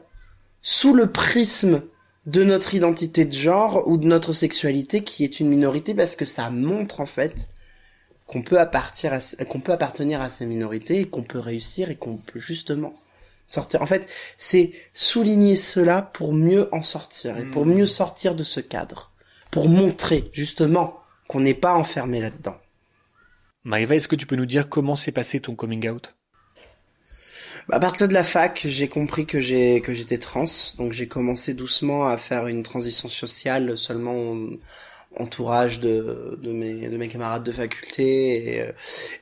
sous 0.63 0.95
le 0.95 1.11
prisme 1.11 1.83
de 2.25 2.43
notre 2.43 2.73
identité 2.73 3.25
de 3.25 3.31
genre 3.31 3.87
ou 3.87 3.97
de 3.97 4.07
notre 4.07 4.33
sexualité 4.33 5.03
qui 5.03 5.23
est 5.23 5.39
une 5.39 5.49
minorité 5.49 5.93
parce 5.93 6.15
que 6.15 6.25
ça 6.25 6.49
montre 6.49 6.99
en 6.99 7.05
fait 7.05 7.49
qu'on 8.25 8.41
peut 8.41 8.59
appartenir 8.59 9.13
à, 9.13 9.45
qu'on 9.45 9.59
peut 9.59 9.71
appartenir 9.73 10.19
à 10.19 10.31
ces 10.31 10.47
minorités 10.47 11.01
et 11.01 11.07
qu'on 11.07 11.23
peut 11.23 11.37
réussir 11.37 11.91
et 11.91 11.95
qu'on 11.95 12.17
peut 12.17 12.39
justement 12.39 12.95
sortir. 13.45 13.83
En 13.83 13.85
fait, 13.85 14.07
c'est 14.39 14.73
souligner 14.95 15.57
cela 15.57 16.01
pour 16.01 16.33
mieux 16.33 16.67
en 16.73 16.81
sortir 16.81 17.37
et 17.37 17.45
pour 17.45 17.67
hmm. 17.67 17.73
mieux 17.75 17.85
sortir 17.85 18.33
de 18.33 18.43
ce 18.43 18.59
cadre 18.59 19.11
pour 19.55 19.69
montrer 19.69 20.29
justement 20.33 20.99
qu'on 21.29 21.39
n'est 21.39 21.53
pas 21.53 21.75
enfermé 21.75 22.19
là-dedans. 22.19 22.57
Maëva, 23.63 23.95
est-ce 23.95 24.09
que 24.09 24.17
tu 24.17 24.25
peux 24.25 24.35
nous 24.35 24.45
dire 24.45 24.67
comment 24.67 24.97
s'est 24.97 25.13
passé 25.13 25.39
ton 25.39 25.55
coming 25.55 25.87
out? 25.87 26.13
Bah, 27.69 27.77
à 27.77 27.79
partir 27.79 28.09
de 28.09 28.13
la 28.13 28.25
fac, 28.25 28.65
j'ai 28.67 28.89
compris 28.89 29.25
que 29.25 29.39
j'ai 29.39 29.79
que 29.79 29.93
j'étais 29.93 30.17
trans, 30.17 30.43
donc 30.77 30.91
j'ai 30.91 31.07
commencé 31.07 31.53
doucement 31.53 32.05
à 32.05 32.17
faire 32.17 32.47
une 32.47 32.63
transition 32.63 33.07
sociale 33.07 33.77
seulement 33.77 34.35
entourage 35.17 35.79
de, 35.79 36.37
de 36.43 36.51
mes 36.51 36.89
de 36.89 36.97
mes 36.97 37.07
camarades 37.07 37.45
de 37.45 37.53
faculté 37.53 38.57
et, 38.57 38.61
euh, 38.61 38.71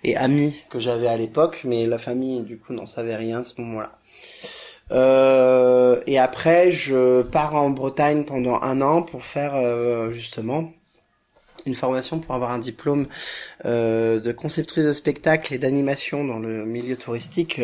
et 0.03 0.17
amis 0.17 0.63
que 0.71 0.79
j'avais 0.79 1.09
à 1.09 1.15
l'époque, 1.15 1.61
mais 1.63 1.85
la 1.85 1.99
famille 1.99 2.41
du 2.41 2.57
coup 2.57 2.73
n'en 2.73 2.87
savait 2.87 3.15
rien 3.15 3.41
à 3.41 3.43
ce 3.43 3.61
moment-là. 3.61 3.99
Euh, 4.93 6.01
et 6.07 6.19
après, 6.19 6.71
je 6.71 7.21
pars 7.23 7.55
en 7.55 7.69
Bretagne 7.69 8.23
pendant 8.25 8.62
un 8.62 8.81
an 8.81 9.01
pour 9.01 9.23
faire 9.23 9.55
euh, 9.55 10.12
justement 10.12 10.71
une 11.65 11.75
formation 11.75 12.19
pour 12.19 12.35
avoir 12.35 12.51
un 12.51 12.59
diplôme 12.59 13.07
euh, 13.65 14.19
de 14.19 14.31
conceptrice 14.33 14.85
de 14.85 14.93
spectacle 14.93 15.53
et 15.53 15.57
d'animation 15.57 16.25
dans 16.25 16.39
le 16.39 16.65
milieu 16.65 16.97
touristique. 16.97 17.62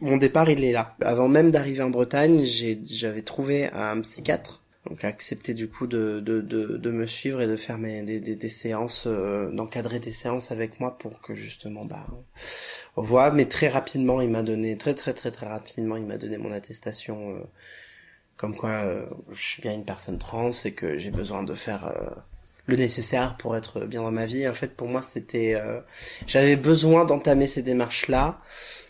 Mon 0.00 0.16
départ, 0.18 0.50
il 0.50 0.62
est 0.62 0.72
là. 0.72 0.94
Avant 1.00 1.26
même 1.26 1.50
d'arriver 1.50 1.82
en 1.82 1.90
Bretagne, 1.90 2.44
j'avais 2.44 3.22
trouvé 3.22 3.70
un 3.72 4.00
psychiatre 4.02 4.62
donc 4.88 5.04
accepter 5.04 5.54
du 5.54 5.68
coup 5.68 5.86
de, 5.86 6.20
de, 6.20 6.40
de, 6.40 6.76
de, 6.76 6.90
me 6.90 7.06
suivre 7.06 7.40
et 7.42 7.46
de 7.46 7.56
faire 7.56 7.78
mes, 7.78 8.02
des, 8.02 8.20
des, 8.20 8.36
des 8.36 8.48
séances, 8.50 9.04
euh, 9.06 9.50
d'encadrer 9.50 10.00
des 10.00 10.12
séances 10.12 10.50
avec 10.50 10.80
moi 10.80 10.96
pour 10.96 11.20
que 11.20 11.34
justement 11.34 11.84
bah 11.84 12.06
on 12.96 13.02
voit. 13.02 13.30
Mais 13.30 13.46
très 13.46 13.68
rapidement, 13.68 14.20
il 14.20 14.30
m'a 14.30 14.42
donné 14.42 14.78
très 14.78 14.94
très 14.94 15.12
très 15.12 15.30
très 15.30 15.46
rapidement, 15.46 15.96
il 15.96 16.06
m'a 16.06 16.16
donné 16.18 16.38
mon 16.38 16.52
attestation 16.52 17.36
euh, 17.36 17.40
comme 18.38 18.56
quoi 18.56 18.70
euh, 18.70 19.04
je 19.32 19.42
suis 19.42 19.60
bien 19.60 19.74
une 19.74 19.84
personne 19.84 20.18
trans 20.18 20.50
et 20.64 20.72
que 20.72 20.96
j'ai 20.96 21.10
besoin 21.10 21.42
de 21.42 21.54
faire 21.54 21.86
euh, 21.86 22.08
le 22.66 22.76
nécessaire 22.76 23.36
pour 23.36 23.56
être 23.56 23.80
bien 23.80 24.02
dans 24.02 24.12
ma 24.12 24.26
vie. 24.26 24.48
En 24.48 24.54
fait, 24.54 24.68
pour 24.68 24.88
moi, 24.88 25.02
c'était, 25.02 25.54
euh, 25.56 25.80
j'avais 26.26 26.56
besoin 26.56 27.04
d'entamer 27.04 27.46
ces 27.46 27.62
démarches-là 27.62 28.40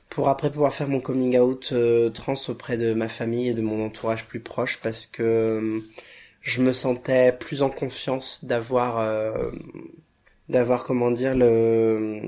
pour 0.09 0.29
après 0.29 0.51
pouvoir 0.51 0.73
faire 0.73 0.89
mon 0.89 1.01
coming 1.01 1.39
out 1.39 1.73
trans 2.15 2.35
auprès 2.49 2.77
de 2.77 2.95
ma 2.95 3.09
famille 3.09 3.49
et 3.49 3.55
de 3.55 3.63
mon 3.63 3.85
entourage 3.85 4.27
plus 4.27 4.41
proche 4.41 4.81
parce 4.83 5.07
que 5.07 5.83
je 6.41 6.63
me 6.63 6.73
sentais 6.73 7.33
plus 7.33 7.63
en 7.63 7.71
confiance 7.71 8.45
d'avoir 8.45 8.99
d'avoir 10.49 10.85
comment 10.85 11.11
dire 11.11 11.35
le 11.35 12.21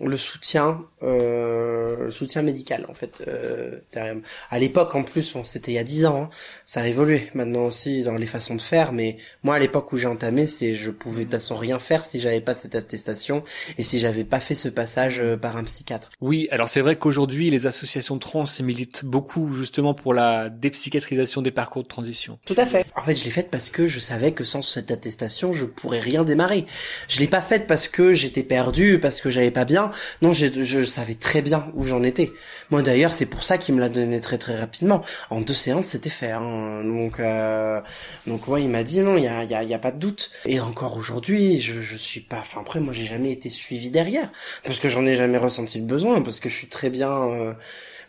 le 0.00 0.16
soutien 0.16 0.82
euh, 1.02 2.04
le 2.06 2.10
soutien 2.10 2.42
médical 2.42 2.86
en 2.88 2.94
fait 2.94 3.22
euh, 3.28 3.78
derrière. 3.92 4.16
à 4.50 4.58
l'époque 4.58 4.94
en 4.94 5.04
plus 5.04 5.32
bon, 5.32 5.44
c'était 5.44 5.72
il 5.72 5.74
y 5.74 5.78
a 5.78 5.84
dix 5.84 6.04
ans 6.04 6.24
hein, 6.24 6.30
ça 6.66 6.82
a 6.82 6.86
évolué. 6.88 7.28
Maintenant 7.34 7.64
aussi 7.64 8.02
dans 8.02 8.16
les 8.16 8.26
façons 8.26 8.56
de 8.56 8.60
faire 8.60 8.92
mais 8.92 9.18
moi 9.44 9.54
à 9.54 9.58
l'époque 9.58 9.92
où 9.92 9.96
j'ai 9.96 10.08
entamé 10.08 10.46
c'est 10.46 10.74
je 10.74 10.90
pouvais 10.90 11.20
de 11.20 11.24
toute 11.24 11.34
façon 11.34 11.56
rien 11.56 11.78
faire 11.78 12.04
si 12.04 12.18
j'avais 12.18 12.40
pas 12.40 12.54
cette 12.54 12.74
attestation 12.74 13.44
et 13.78 13.82
si 13.82 13.98
j'avais 14.00 14.24
pas 14.24 14.40
fait 14.40 14.56
ce 14.56 14.68
passage 14.68 15.20
euh, 15.20 15.36
par 15.36 15.56
un 15.56 15.62
psychiatre. 15.64 16.10
Oui 16.20 16.48
alors 16.50 16.68
c'est 16.68 16.80
vrai 16.80 16.96
qu'aujourd'hui 16.96 17.50
les 17.50 17.66
associations 17.66 18.18
trans 18.18 18.44
militent 18.60 19.04
beaucoup 19.04 19.54
justement 19.54 19.94
pour 19.94 20.12
la 20.12 20.48
dépsychiatrisation 20.48 21.40
des 21.40 21.52
parcours 21.52 21.84
de 21.84 21.88
transition. 21.88 22.38
Tout 22.46 22.54
à 22.56 22.66
fait. 22.66 22.84
En 22.96 23.04
fait 23.04 23.14
je 23.14 23.24
l'ai 23.24 23.30
faite 23.30 23.50
parce 23.50 23.70
que 23.70 23.86
je 23.86 24.00
savais 24.00 24.32
que 24.32 24.42
sans 24.42 24.62
cette 24.62 24.90
attestation 24.90 25.52
je 25.52 25.66
pourrais 25.66 26.00
rien 26.00 26.24
démarrer. 26.24 26.66
Je 27.08 27.20
l'ai 27.20 27.28
pas 27.28 27.40
faite 27.40 27.59
parce 27.66 27.88
que 27.88 28.12
j'étais 28.12 28.42
perdu, 28.42 28.98
parce 29.00 29.20
que 29.20 29.30
j'allais 29.30 29.50
pas 29.50 29.64
bien. 29.64 29.90
Non, 30.22 30.32
je, 30.32 30.46
je 30.64 30.84
savais 30.84 31.14
très 31.14 31.42
bien 31.42 31.70
où 31.74 31.86
j'en 31.86 32.02
étais. 32.02 32.32
Moi 32.70 32.82
d'ailleurs, 32.82 33.12
c'est 33.12 33.26
pour 33.26 33.44
ça 33.44 33.58
qu'il 33.58 33.74
me 33.74 33.80
l'a 33.80 33.88
donné 33.88 34.20
très 34.20 34.38
très 34.38 34.58
rapidement. 34.58 35.02
En 35.30 35.40
deux 35.40 35.54
séances, 35.54 35.86
c'était 35.86 36.10
fait. 36.10 36.30
Hein. 36.30 36.82
Donc 36.84 37.20
euh, 37.20 37.80
donc 38.26 38.48
ouais, 38.48 38.62
il 38.62 38.68
m'a 38.68 38.82
dit 38.82 39.00
non, 39.00 39.16
il 39.16 39.24
y 39.24 39.28
a, 39.28 39.44
y, 39.44 39.54
a, 39.54 39.62
y 39.62 39.74
a 39.74 39.78
pas 39.78 39.92
de 39.92 39.98
doute. 39.98 40.30
Et 40.46 40.60
encore 40.60 40.96
aujourd'hui, 40.96 41.60
je, 41.60 41.80
je 41.80 41.96
suis 41.96 42.20
pas. 42.20 42.38
Enfin 42.40 42.60
après, 42.60 42.80
moi 42.80 42.92
j'ai 42.92 43.06
jamais 43.06 43.32
été 43.32 43.48
suivi 43.48 43.90
derrière 43.90 44.30
parce 44.64 44.78
que 44.78 44.88
j'en 44.88 45.06
ai 45.06 45.14
jamais 45.14 45.38
ressenti 45.38 45.78
le 45.78 45.84
besoin 45.84 46.20
parce 46.22 46.40
que 46.40 46.48
je 46.48 46.54
suis 46.54 46.68
très 46.68 46.90
bien. 46.90 47.10
Euh, 47.10 47.52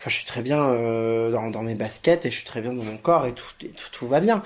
enfin 0.01 0.10
je 0.10 0.15
suis 0.15 0.25
très 0.25 0.41
bien 0.41 0.60
euh, 0.63 1.29
dans, 1.29 1.51
dans 1.51 1.62
mes 1.62 1.75
baskets 1.75 2.25
et 2.25 2.31
je 2.31 2.36
suis 2.36 2.46
très 2.46 2.60
bien 2.60 2.74
dans 2.74 2.84
mon 2.84 2.98
corps 2.98 3.27
et 3.27 3.34
tout 3.34 3.46
tout, 3.60 3.67
tout, 3.91 4.08
va 4.08 4.20
bien. 4.20 4.41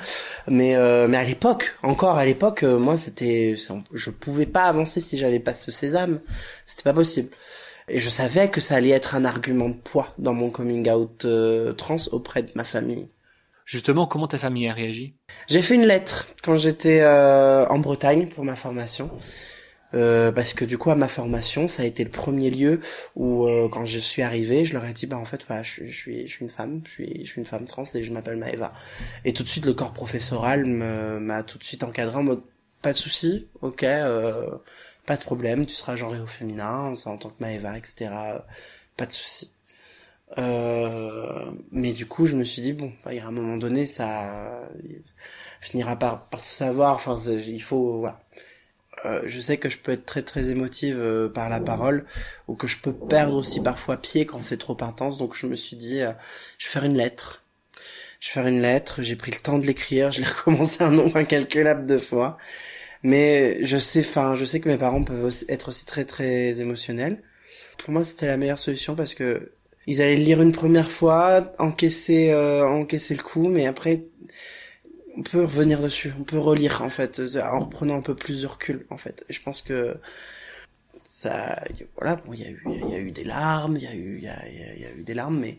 Mais 0.50 0.76
euh, 0.76 1.08
mais 1.08 1.16
à 1.16 1.24
l'époque 1.24 1.78
encore 1.82 2.18
à 2.18 2.26
l'époque 2.26 2.64
euh, 2.64 2.78
moi 2.78 2.98
c'était 2.98 3.56
je 3.94 4.10
pouvais 4.10 4.48
pas 4.48 4.64
avancer 4.64 5.00
si 5.00 5.18
j'avais 5.18 5.40
pas 5.40 5.54
ce 5.54 5.72
sésame. 5.72 6.20
C'était 6.66 6.84
pas 6.84 6.94
possible. 6.94 7.30
Et 7.88 8.02
je 8.02 8.10
savais 8.10 8.50
que 8.50 8.60
ça 8.60 8.76
allait 8.76 8.90
être 8.90 9.16
un 9.16 9.24
argument 9.24 9.70
de 9.70 9.76
poids 9.76 10.14
dans 10.18 10.34
mon 10.34 10.50
coming 10.50 10.90
out 10.90 11.26
trans 11.78 12.08
auprès 12.12 12.44
de 12.44 12.52
ma 12.56 12.64
famille. 12.64 13.08
Justement, 13.64 14.08
comment 14.08 14.28
ta 14.28 14.40
famille 14.40 14.68
a 14.68 14.74
réagi? 14.74 15.16
J'ai 15.48 15.62
fait 15.62 15.76
une 15.76 15.86
lettre 15.86 16.26
quand 16.44 16.58
j'étais 16.58 17.06
en 17.06 17.78
Bretagne 17.78 18.28
pour 18.30 18.44
ma 18.44 18.56
formation. 18.56 19.12
Euh, 19.96 20.32
parce 20.32 20.54
que 20.54 20.66
du 20.66 20.78
coup 20.78 20.92
à 20.92 20.96
ma 20.96 21.08
formation 21.08 21.70
ça 21.70 21.84
a 21.84 21.86
été 21.86 22.04
le 22.04 22.10
premier 22.10 22.50
lieu 22.50 22.82
où 23.16 23.46
euh, 23.46 23.70
quand 23.70 23.86
je 23.86 24.00
suis 24.00 24.24
arrivé 24.24 24.66
je 24.66 24.74
leur 24.74 24.84
ai 24.84 24.92
dit 24.92 25.06
bah 25.06 25.18
en 25.18 25.24
fait 25.24 25.46
voilà 25.48 25.64
je, 25.64 25.86
je 25.86 25.92
suis 25.92 26.28
je 26.28 26.32
suis 26.32 26.44
une 26.44 26.52
femme 26.52 26.82
je 26.86 26.92
suis 26.92 27.26
je 27.26 27.32
suis 27.32 27.40
une 27.40 27.48
femme 27.48 27.64
trans 27.64 27.84
et 27.94 28.04
je 28.04 28.12
m'appelle 28.12 28.36
Maëva 28.36 28.74
et 29.24 29.32
tout 29.32 29.44
de 29.44 29.48
suite 29.48 29.66
le 29.66 29.74
corps 29.74 29.94
professoral 29.94 30.66
m'a 30.66 31.44
tout 31.44 31.58
de 31.58 31.64
suite 31.64 31.84
encadré 31.84 32.18
en 32.18 32.24
mode 32.24 32.42
pas 32.82 32.92
de 32.92 32.98
souci 32.98 33.48
ok 33.62 33.84
euh, 33.84 34.58
pas 35.06 35.16
de 35.16 35.22
problème 35.22 35.66
tu 35.66 35.76
seras 35.76 35.96
genré 35.96 36.20
au 36.20 36.28
féminin 36.28 36.94
en 37.06 37.18
tant 37.18 37.30
que 37.30 37.36
Maëva 37.40 37.78
etc 37.78 38.10
pas 38.98 39.06
de 39.06 39.12
souci. 39.14 39.52
Mais 41.72 41.94
du 41.94 42.06
coup 42.06 42.26
je 42.26 42.36
me 42.36 42.44
suis 42.44 42.62
dit 42.62 42.74
bon 42.74 42.92
il 43.10 43.16
y 43.16 43.20
a 43.20 43.28
un 43.28 43.32
moment 43.32 43.56
donné 43.56 43.86
ça 43.86 44.68
finira 45.62 45.96
par 45.96 46.28
par 46.28 46.44
savoir 46.44 46.96
enfin 46.96 47.16
il 47.30 47.62
faut 47.62 48.00
voilà 48.00 48.25
euh, 49.06 49.22
je 49.26 49.40
sais 49.40 49.58
que 49.58 49.70
je 49.70 49.78
peux 49.78 49.92
être 49.92 50.06
très 50.06 50.24
très 50.24 50.50
émotive 50.50 50.98
euh, 51.00 51.30
par 51.30 51.48
la 51.50 51.60
parole 51.60 52.06
ou 52.48 52.56
que 52.56 52.68
je 52.68 52.78
peux 52.78 52.94
perdre 52.94 53.36
aussi 53.36 53.62
parfois 53.62 53.98
pied 53.98 54.26
quand 54.26 54.42
c'est 54.42 54.58
trop 54.58 54.78
intense. 54.82 55.18
Donc 55.18 55.36
je 55.36 55.46
me 55.48 55.56
suis 55.56 55.78
dit, 55.78 56.02
euh, 56.02 56.12
je 56.58 56.66
vais 56.66 56.72
faire 56.72 56.84
une 56.86 56.98
lettre. 56.98 57.44
Je 58.20 58.30
vais 58.30 58.34
faire 58.34 58.48
une 58.48 58.62
lettre. 58.62 59.02
J'ai 59.02 59.16
pris 59.16 59.32
le 59.32 59.38
temps 59.38 59.60
de 59.60 59.66
l'écrire. 59.66 60.12
Je 60.12 60.22
l'ai 60.22 60.28
recommencé 60.38 60.84
un 60.84 60.92
nombre 60.92 61.18
incalculable 61.18 61.86
de 61.86 62.00
fois. 62.00 62.38
Mais 63.04 63.64
je 63.64 63.78
sais, 63.78 64.00
enfin, 64.02 64.36
je 64.36 64.46
sais 64.46 64.60
que 64.60 64.70
mes 64.70 64.78
parents 64.78 65.04
peuvent 65.04 65.32
être 65.48 65.70
aussi 65.70 65.86
très 65.86 66.06
très 66.06 66.60
émotionnels. 66.60 67.22
Pour 67.78 67.92
moi, 67.94 68.04
c'était 68.04 68.28
la 68.28 68.38
meilleure 68.38 68.60
solution 68.60 68.96
parce 68.96 69.14
que 69.14 69.52
ils 69.88 70.02
allaient 70.02 70.16
le 70.16 70.24
lire 70.24 70.42
une 70.42 70.52
première 70.52 70.90
fois, 70.92 71.54
encaisser, 71.60 72.34
encaisser 72.34 73.16
le 73.16 73.22
coup, 73.22 73.48
mais 73.50 73.68
après, 73.68 74.02
on 75.18 75.24
peut 75.24 75.44
revenir 75.44 75.80
dessus, 75.80 76.14
on 76.20 76.24
peut 76.24 76.40
relire 76.40 76.82
en 76.82 76.90
fait, 76.90 77.22
en 77.42 77.60
reprenant 77.62 77.98
un 77.98 78.02
peu 78.02 78.16
plus 78.16 78.42
de 78.42 78.48
recul 78.48 78.86
en 78.90 78.98
fait. 78.98 79.26
je 79.30 79.42
pense 79.42 79.62
que 79.62 79.98
ça, 81.04 81.64
voilà, 81.96 82.18
bon, 82.18 82.34
il 82.34 82.42
y 82.42 82.46
a 82.46 82.50
eu, 82.50 82.62
il 82.66 82.90
y 82.90 82.96
a 82.96 83.00
eu 83.00 83.12
des 83.12 83.24
larmes, 83.24 83.78
il 83.78 83.84
y 83.84 83.88
a 83.88 83.94
eu, 83.94 84.18
il 84.18 84.24
y 84.24 84.82
y 84.82 84.86
a, 84.86 84.92
eu 84.92 85.04
des 85.04 85.14
larmes, 85.14 85.40
mais 85.40 85.58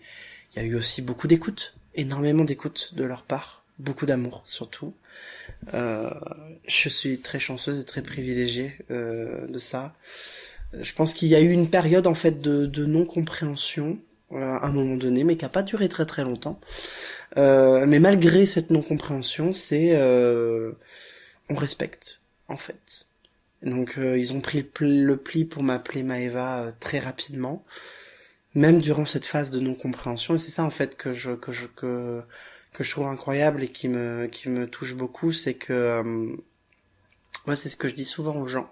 il 0.52 0.62
y 0.62 0.64
a 0.64 0.68
eu 0.68 0.75
aussi 0.75 1.00
beaucoup 1.00 1.28
d'écoute, 1.28 1.75
énormément 1.94 2.44
d'écoute 2.44 2.92
de 2.94 3.04
leur 3.04 3.22
part, 3.22 3.64
beaucoup 3.78 4.04
d'amour 4.04 4.42
surtout. 4.44 4.94
Euh, 5.72 6.10
je 6.66 6.88
suis 6.90 7.20
très 7.20 7.40
chanceuse 7.40 7.80
et 7.80 7.84
très 7.84 8.02
privilégiée 8.02 8.76
euh, 8.90 9.46
de 9.46 9.58
ça. 9.58 9.94
Je 10.78 10.92
pense 10.92 11.14
qu'il 11.14 11.28
y 11.28 11.34
a 11.34 11.40
eu 11.40 11.50
une 11.50 11.70
période 11.70 12.06
en 12.06 12.14
fait 12.14 12.42
de, 12.42 12.66
de 12.66 12.84
non 12.84 13.06
compréhension 13.06 13.98
à 14.32 14.66
un 14.66 14.72
moment 14.72 14.96
donné, 14.96 15.25
mais 15.25 15.36
qui 15.36 15.44
a 15.44 15.48
pas 15.48 15.62
duré 15.62 15.88
très 15.88 16.04
très 16.04 16.25
longtemps. 16.25 16.60
Euh, 17.37 17.87
mais 17.87 17.99
malgré 17.99 18.47
cette 18.47 18.71
non-compréhension, 18.71 19.52
c'est 19.52 19.90
euh, 19.92 20.73
on 21.49 21.54
respecte 21.54 22.21
en 22.49 22.56
fait. 22.56 23.06
Donc 23.62 23.99
euh, 23.99 24.18
ils 24.18 24.33
ont 24.35 24.40
pris 24.40 24.66
le 24.80 25.16
pli, 25.16 25.45
pour 25.45 25.62
m'appeler 25.62 26.02
Maeva 26.02 26.73
très 26.80 26.99
rapidement, 26.99 27.64
même 28.54 28.80
durant 28.80 29.06
cette 29.06 29.26
phase 29.26 29.50
de 29.50 29.61
non-compréhension. 29.61 30.35
Et 30.35 30.38
c'est 30.38 30.50
ça 30.50 30.64
en 30.64 30.71
fait 30.71 30.97
que 30.97 31.12
je 31.12 31.33
que 31.33 31.52
je 31.52 31.66
que 31.66 32.23
que 32.73 32.85
je 32.85 32.90
trouve 32.90 33.06
incroyable 33.09 33.62
et 33.64 33.68
qui 33.68 33.88
me 33.88 34.26
qui 34.26 34.49
me 34.49 34.68
touche 34.68 34.95
beaucoup, 34.95 35.33
c'est 35.33 35.54
que 35.54 36.02
moi 37.47 37.56
c'est 37.56 37.68
ce 37.68 37.76
que 37.76 37.88
je 37.88 37.95
dis 37.95 38.04
souvent 38.04 38.37
aux 38.37 38.47
gens. 38.47 38.71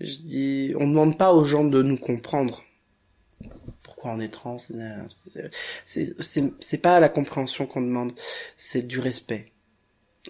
Je 0.00 0.16
dis 0.16 0.74
on 0.76 0.86
ne 0.86 0.92
demande 0.92 1.18
pas 1.18 1.32
aux 1.32 1.44
gens 1.44 1.64
de 1.64 1.82
nous 1.82 1.98
comprendre 1.98 2.64
on 4.10 4.20
est 4.20 4.28
trans. 4.28 4.56
C'est 5.84 6.82
pas 6.82 7.00
la 7.00 7.08
compréhension 7.08 7.66
qu'on 7.66 7.82
demande, 7.82 8.12
c'est 8.56 8.82
du 8.82 8.98
respect 8.98 9.46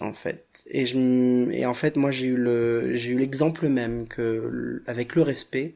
en 0.00 0.12
fait. 0.12 0.64
Et 0.71 1.66
en 1.66 1.75
fait 1.75 1.97
moi 1.97 2.11
j'ai 2.11 2.26
eu 2.26 3.19
l'exemple 3.19 3.69
même 3.69 4.07
que 4.07 4.83
avec 4.87 5.14
le 5.14 5.23
respect 5.23 5.75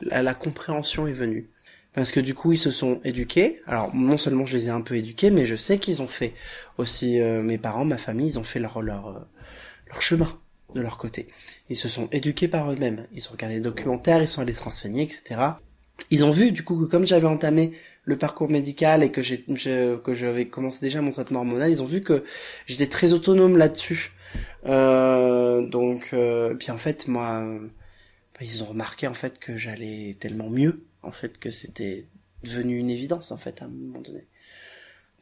la, 0.00 0.34
compréhension 0.34 1.06
est 1.06 1.12
venue. 1.12 1.50
Parce 1.92 2.10
que 2.10 2.20
du 2.20 2.34
coup 2.34 2.52
ils 2.52 2.58
se 2.58 2.70
sont 2.70 3.00
éduqués. 3.04 3.60
Alors 3.66 3.94
non 3.94 4.18
seulement 4.18 4.46
je 4.46 4.56
les 4.56 4.66
ai 4.66 4.70
un 4.70 4.80
peu 4.80 4.96
éduqués, 4.96 5.30
mais 5.30 5.46
je 5.46 5.56
sais 5.56 5.78
qu'ils 5.78 6.02
ont 6.02 6.08
fait 6.08 6.34
aussi 6.78 7.20
euh, 7.20 7.42
mes 7.42 7.58
parents, 7.58 7.84
ma 7.84 7.98
famille, 7.98 8.28
ils 8.28 8.38
ont 8.38 8.44
fait 8.44 8.58
leur 8.60 8.82
leur 8.82 9.08
euh, 9.08 9.20
leur 9.88 10.02
chemin 10.02 10.38
de 10.74 10.80
leur 10.80 10.98
côté. 10.98 11.28
Ils 11.68 11.76
se 11.76 11.88
sont 11.88 12.08
éduqués 12.10 12.48
par 12.48 12.72
eux-mêmes. 12.72 13.06
Ils 13.12 13.28
ont 13.28 13.32
regardé 13.32 13.56
des 13.56 13.60
documentaires, 13.60 14.20
ils 14.20 14.28
sont 14.28 14.40
allés 14.40 14.52
se 14.52 14.64
renseigner, 14.64 15.04
etc 15.04 15.36
ils 16.10 16.24
ont 16.24 16.30
vu 16.30 16.52
du 16.52 16.64
coup 16.64 16.78
que 16.78 16.90
comme 16.90 17.06
j'avais 17.06 17.26
entamé 17.26 17.72
le 18.04 18.18
parcours 18.18 18.50
médical 18.50 19.02
et 19.02 19.10
que 19.10 19.22
j'ai 19.22 19.42
que 19.42 20.14
j'avais 20.14 20.46
commencé 20.46 20.80
déjà 20.80 21.00
mon 21.00 21.10
traitement 21.10 21.40
hormonal, 21.40 21.70
ils 21.70 21.82
ont 21.82 21.86
vu 21.86 22.02
que 22.02 22.24
j'étais 22.66 22.88
très 22.88 23.12
autonome 23.12 23.56
là-dessus. 23.56 24.12
Euh, 24.66 25.66
donc 25.66 26.10
euh, 26.12 26.54
puis 26.54 26.70
en 26.70 26.76
fait 26.76 27.06
moi 27.06 27.42
bah, 28.34 28.40
ils 28.40 28.62
ont 28.64 28.66
remarqué 28.66 29.06
en 29.06 29.14
fait 29.14 29.38
que 29.38 29.56
j'allais 29.56 30.16
tellement 30.18 30.50
mieux 30.50 30.84
en 31.02 31.12
fait 31.12 31.38
que 31.38 31.50
c'était 31.50 32.06
devenu 32.42 32.78
une 32.78 32.90
évidence 32.90 33.30
en 33.30 33.36
fait 33.36 33.62
à 33.62 33.66
un 33.66 33.68
moment 33.68 34.00
donné. 34.00 34.26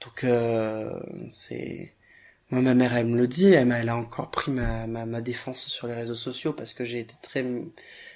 Donc 0.00 0.24
euh, 0.24 0.98
c'est 1.30 1.94
moi 2.50 2.62
ma 2.62 2.74
mère 2.74 2.96
elle 2.96 3.06
me 3.06 3.18
le 3.18 3.28
dit, 3.28 3.52
elle, 3.52 3.72
elle 3.72 3.88
a 3.88 3.96
encore 3.96 4.30
pris 4.30 4.50
ma, 4.50 4.86
ma, 4.86 5.06
ma 5.06 5.20
défense 5.20 5.66
sur 5.66 5.86
les 5.86 5.94
réseaux 5.94 6.14
sociaux 6.14 6.52
parce 6.52 6.74
que 6.74 6.84
j'ai 6.84 7.00
été 7.00 7.14
très 7.22 7.44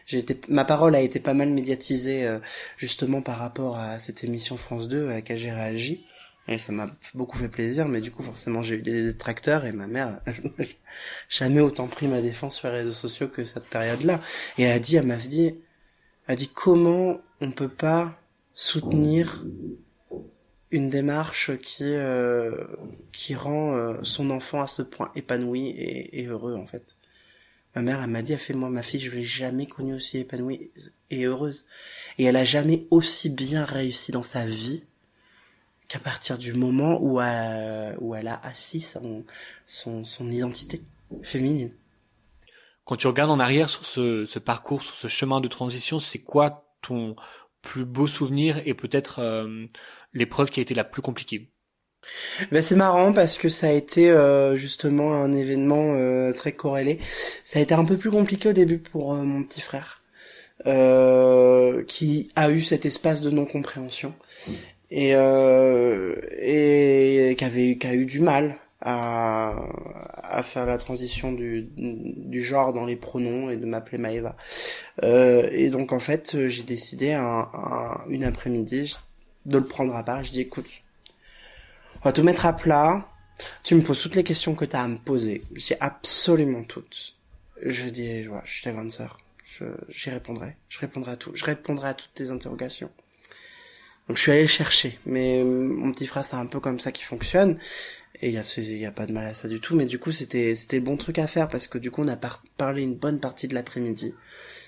j'ai 0.07 0.19
été, 0.19 0.41
ma 0.49 0.65
parole 0.65 0.95
a 0.95 1.01
été 1.01 1.21
pas 1.21 1.35
mal 1.35 1.51
médiatisée 1.51 2.27
euh, 2.27 2.39
justement 2.79 3.23
par 3.23 3.39
rapport 3.39 3.77
à 3.79 3.99
cette 3.99 4.23
émission 4.25 4.57
France 4.57 4.89
2 4.89 5.09
à 5.09 5.15
laquelle 5.15 5.39
j'ai 5.39 5.53
réagi. 5.53 6.07
Et 6.49 6.59
ça 6.59 6.73
m'a 6.73 6.89
beaucoup 7.15 7.37
fait 7.39 7.49
plaisir, 7.49 7.89
mais 7.89 8.01
du 8.01 8.13
coup 8.13 8.23
forcément 8.23 8.63
j'ai 8.63 8.77
eu 8.77 8.83
des 8.83 9.03
détracteurs 9.03 9.65
et 9.65 9.73
ma 9.73 9.89
mère 9.89 10.21
jamais 11.29 11.61
autant 11.61 11.89
pris 11.89 12.07
ma 12.07 12.23
défense 12.23 12.57
sur 12.57 12.69
les 12.69 12.75
réseaux 12.75 12.93
sociaux 12.93 13.29
que 13.29 13.45
cette 13.45 13.67
période-là. 13.67 14.21
Et 14.59 14.63
elle 14.63 14.73
a 14.77 14.79
dit, 14.79 14.97
elle 14.97 15.07
m'a 15.07 15.17
dit, 15.17 15.47
elle 16.27 16.33
a 16.35 16.37
dit 16.37 16.49
comment 16.49 17.19
on 17.41 17.51
peut 17.51 17.69
pas 17.69 18.17
soutenir 18.55 19.45
une 20.71 20.89
démarche 20.89 21.57
qui 21.59 21.85
euh, 21.85 22.65
qui 23.13 23.35
rend 23.35 23.75
euh, 23.77 23.95
son 24.03 24.31
enfant 24.31 24.61
à 24.61 24.67
ce 24.69 24.83
point 24.83 25.11
épanoui 25.17 25.69
et, 25.71 26.21
et 26.21 26.27
heureux 26.27 26.55
en 26.55 26.67
fait? 26.67 26.96
Ma 27.77 27.83
mère, 27.83 28.03
elle 28.03 28.09
m'a 28.09 28.23
dit, 28.23 28.33
elle 28.33 28.39
fait, 28.39 28.55
moi, 28.55 28.71
ma 28.71 28.83
fille, 28.83 29.01
je 29.01 29.11
l'ai 29.11 29.23
jamais 29.23 29.67
connue 29.67 29.93
aussi 29.93 30.17
épanouie 30.17 30.71
et 31.11 31.25
heureuse. 31.25 31.67
Et 32.17 32.25
elle 32.25 32.37
a 32.37 32.45
jamais 32.45 32.87
aussi 32.91 33.29
bien 33.29 33.67
réussi 33.67 34.13
dans 34.13 34.23
sa 34.23 34.47
vie 34.47 34.85
qu'à 35.87 35.99
partir 35.99 36.39
du 36.39 36.55
moment 36.55 36.99
où 37.03 37.21
elle, 37.21 37.95
où 38.01 38.15
elle 38.15 38.29
a 38.29 38.41
assis 38.43 38.81
son, 38.81 39.27
son, 39.67 40.07
son 40.07 40.31
identité 40.31 40.81
féminine. 41.23 41.71
Quand 42.87 42.97
tu 42.97 43.09
regardes 43.09 43.31
en 43.31 43.41
arrière 43.41 43.69
sur 43.69 43.85
ce, 43.85 44.25
ce 44.25 44.39
parcours, 44.39 44.83
sur 44.83 44.95
ce 44.95 45.09
chemin 45.09 45.43
de 45.43 45.49
transition, 45.49 45.99
c'est 45.99 46.19
quoi 46.19 46.75
ton 46.81 47.15
plus 47.61 47.85
beau 47.85 48.07
souvenir 48.07 48.59
et 48.67 48.73
peut-être 48.73 49.19
euh, 49.19 49.67
l'épreuve 50.15 50.49
qui 50.49 50.61
a 50.61 50.63
été 50.63 50.75
la 50.75 50.85
plus 50.85 51.03
compliquée? 51.03 51.51
Ben 52.51 52.63
c'est 52.63 52.77
marrant 52.77 53.13
parce 53.13 53.39
que 53.39 53.49
ça 53.49 53.69
a 53.69 53.73
été 53.73 54.11
euh, 54.11 54.57
justement 54.57 55.15
un 55.15 55.33
événement 55.33 55.95
euh, 55.97 56.33
très 56.33 56.53
corrélé. 56.53 56.99
Ça 57.45 57.59
a 57.59 57.63
été 57.63 57.75
un 57.75 57.85
peu 57.85 57.97
plus 57.97 58.11
compliqué 58.11 58.51
au 58.51 58.53
début 58.53 58.79
pour 58.79 59.15
euh, 59.15 59.23
mon 59.23 59.43
petit 59.43 59.61
frère, 59.61 60.03
qui 61.87 62.31
a 62.35 62.51
eu 62.51 62.63
cet 62.63 62.87
espace 62.87 63.21
de 63.21 63.31
non-compréhension 63.31 64.15
et 64.91 65.11
et 65.11 67.35
qui 67.37 67.45
avait 67.45 67.77
qui 67.79 67.87
a 67.87 67.95
eu 67.95 68.07
du 68.07 68.21
mal 68.21 68.57
à, 68.81 69.55
à 70.23 70.43
faire 70.43 70.67
la 70.67 70.79
transition 70.79 71.33
du, 71.33 71.69
du 71.77 72.43
genre 72.43 72.73
dans 72.73 72.85
les 72.85 72.97
pronoms 72.97 73.51
et 73.51 73.57
de 73.57 73.67
m'appeler 73.67 73.99
Maeva. 73.99 74.37
et 75.03 75.69
donc 75.71 75.93
en 75.93 76.01
fait, 76.01 76.49
j'ai 76.49 76.63
décidé 76.63 77.13
un, 77.13 77.49
un, 77.53 78.01
une 78.09 78.25
après-midi 78.25 78.97
de 79.45 79.59
le 79.59 79.65
prendre 79.65 79.95
à 79.95 80.03
part. 80.03 80.25
Je 80.25 80.33
dis 80.33 80.41
écoute, 80.41 80.67
on 82.07 82.11
va 82.11 82.13
tout 82.13 82.23
mettre 82.23 82.47
à 82.47 82.53
plat. 82.53 83.05
Tu 83.65 83.75
me 83.75 83.83
poses 83.83 84.01
toutes 84.01 84.15
les 84.15 84.23
questions 84.23 84.55
que 84.55 84.65
tu 84.65 84.77
as 84.77 84.83
à 84.85 84.87
me 84.87 84.97
poser. 84.97 85.43
J'ai 85.57 85.77
absolument 85.81 86.63
toutes. 86.63 87.17
Je 87.61 87.87
dis, 87.87 88.29
ouais, 88.29 88.41
je 88.45 88.53
suis 88.53 88.63
ta 88.63 88.71
grande 88.71 88.93
sœur. 88.93 89.19
J'y 89.89 90.11
répondrai. 90.11 90.55
Je 90.69 90.79
répondrai 90.79 91.11
à 91.11 91.17
tout. 91.17 91.33
Je 91.35 91.45
répondrai 91.45 91.89
à 91.89 91.95
toutes 91.95 92.15
tes 92.15 92.31
interrogations. 92.31 92.93
Donc 94.07 94.19
je 94.19 94.23
suis 94.23 94.31
allé 94.31 94.43
le 94.43 94.47
chercher. 94.47 95.01
Mais 95.05 95.43
mon 95.43 95.91
petit 95.91 96.07
frère, 96.07 96.25
c'est 96.25 96.37
un 96.37 96.47
peu 96.47 96.61
comme 96.61 96.79
ça 96.79 96.93
qui 96.93 97.03
fonctionne. 97.03 97.59
Et 98.23 98.29
il 98.29 98.35
y 98.35 98.85
a, 98.85 98.89
a 98.89 98.93
pas 98.93 99.07
de 99.07 99.13
mal 99.13 99.27
à 99.27 99.35
ça 99.35 99.49
du 99.49 99.59
tout. 99.59 99.75
Mais 99.75 99.87
du 99.87 99.99
coup, 99.99 100.13
c'était, 100.13 100.55
c'était 100.55 100.77
le 100.77 100.85
bon 100.85 100.97
truc 100.97 101.19
à 101.19 101.27
faire 101.27 101.49
parce 101.49 101.67
que 101.67 101.77
du 101.77 101.91
coup, 101.91 102.03
on 102.05 102.09
a 102.09 102.17
parlé 102.57 102.83
une 102.83 102.95
bonne 102.95 103.19
partie 103.19 103.49
de 103.49 103.55
l'après-midi. 103.55 104.15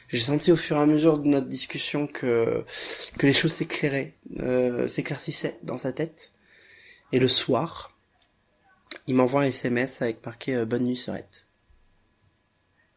J'ai 0.09 0.19
senti 0.19 0.51
au 0.51 0.57
fur 0.57 0.77
et 0.77 0.81
à 0.81 0.87
mesure 0.87 1.19
de 1.19 1.29
notre 1.29 1.47
discussion 1.47 2.09
que, 2.09 2.65
que 3.17 3.27
les 3.29 3.33
choses 3.33 3.53
s'éclairaient, 3.53 4.15
euh, 4.41 4.89
s'éclaircissaient 4.89 5.61
dans 5.63 5.79
sa 5.79 5.93
tête. 5.93 6.33
Et 7.13 7.19
le 7.19 7.29
soir, 7.29 7.99
il 9.07 9.15
m'envoie 9.15 9.43
un 9.43 9.47
SMS 9.47 10.03
avec 10.03 10.25
marqué 10.25 10.55
euh, 10.55 10.65
Bonne 10.65 10.85
nuit 10.85 10.97
Serette. 10.97 11.47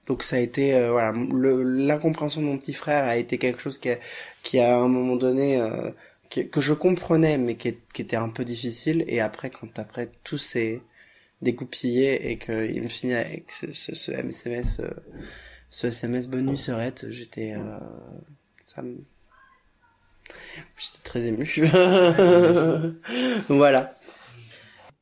Donc 0.07 0.23
ça 0.23 0.37
a 0.37 0.39
été 0.39 0.73
euh, 0.73 0.91
voilà 0.91 1.13
l'incompréhension 1.13 2.41
de 2.41 2.47
mon 2.47 2.57
petit 2.57 2.73
frère 2.73 3.05
a 3.05 3.17
été 3.17 3.37
quelque 3.37 3.61
chose 3.61 3.77
qui 3.77 3.91
a, 3.91 3.99
qui 4.41 4.59
a 4.59 4.75
à 4.75 4.79
un 4.79 4.87
moment 4.87 5.15
donné 5.15 5.61
euh, 5.61 5.91
que 6.29 6.59
je 6.59 6.73
comprenais 6.73 7.37
mais 7.37 7.55
qui, 7.55 7.77
qui, 7.93 8.01
était 8.01 8.15
un 8.15 8.29
peu 8.29 8.43
difficile. 8.43 9.05
Et 9.07 9.21
après 9.21 9.51
quand 9.51 9.79
après 9.79 10.09
tout 10.23 10.39
s'est 10.39 10.81
découpillé 11.41 12.31
et 12.31 12.37
qu'il 12.37 12.81
me 12.81 12.89
finit 12.89 13.13
avec 13.13 13.51
ce, 13.51 13.71
ce, 13.71 13.95
ce 13.95 14.11
SMS 14.11 14.81
ce 15.69 15.87
SMS 15.87 16.27
bonne 16.27 16.47
nuit 16.47 16.57
Serette 16.57 17.05
j'étais 17.09 17.55
ça 18.65 18.81
me 18.81 18.97
j'étais 20.77 21.03
très 21.03 21.27
ému. 21.27 21.45
Voilà 23.49 23.95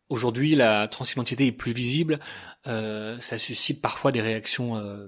Aujourd'hui, 0.09 0.55
la 0.55 0.87
transidentité 0.87 1.45
est 1.45 1.51
plus 1.51 1.71
visible. 1.71 2.19
Euh, 2.65 3.17
ça 3.21 3.37
suscite 3.37 3.79
parfois 3.79 4.11
des 4.11 4.21
réactions 4.21 4.75
euh, 4.75 5.07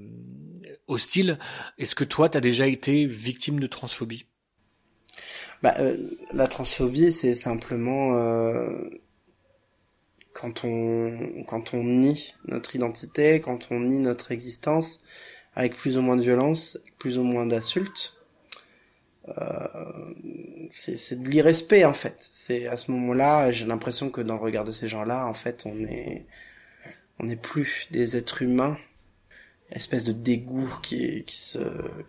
hostiles. 0.87 1.39
Est-ce 1.79 1.95
que 1.95 2.03
toi, 2.03 2.29
tu 2.29 2.37
as 2.37 2.41
déjà 2.41 2.67
été 2.67 3.07
victime 3.07 3.59
de 3.59 3.65
transphobie? 3.65 4.27
Bah, 5.63 5.73
euh, 5.79 5.97
La 6.33 6.47
transphobie, 6.47 7.11
c'est 7.11 7.33
simplement 7.33 8.15
euh, 8.15 8.89
quand 10.33 10.63
on 10.65 11.43
quand 11.47 11.73
on 11.73 11.83
nie 11.83 12.35
notre 12.47 12.75
identité, 12.75 13.41
quand 13.41 13.69
on 13.71 13.79
nie 13.79 13.99
notre 13.99 14.31
existence, 14.31 15.01
avec 15.55 15.75
plus 15.75 15.97
ou 15.97 16.01
moins 16.01 16.15
de 16.15 16.21
violence, 16.21 16.79
plus 16.99 17.17
ou 17.17 17.23
moins 17.23 17.47
d'insultes. 17.47 18.20
Euh, 19.27 19.67
c'est 20.71 21.21
de 21.21 21.29
l'irrespect 21.29 21.85
en 21.85 21.93
fait. 21.93 22.15
C'est 22.19 22.67
à 22.67 22.77
ce 22.77 22.91
moment-là, 22.91 23.51
j'ai 23.51 23.65
l'impression 23.65 24.09
que 24.09 24.21
dans 24.21 24.35
le 24.35 24.41
regard 24.41 24.63
de 24.63 24.71
ces 24.71 24.87
gens-là, 24.87 25.27
en 25.27 25.33
fait, 25.33 25.63
on 25.65 25.79
est 25.83 26.25
on 27.19 27.25
n'est 27.25 27.35
plus 27.35 27.87
des 27.91 28.17
êtres 28.17 28.41
humains 28.41 28.77
espèce 29.71 30.03
de 30.03 30.11
dégoût 30.11 30.69
qui, 30.81 31.23
qui 31.23 31.39
se 31.39 31.59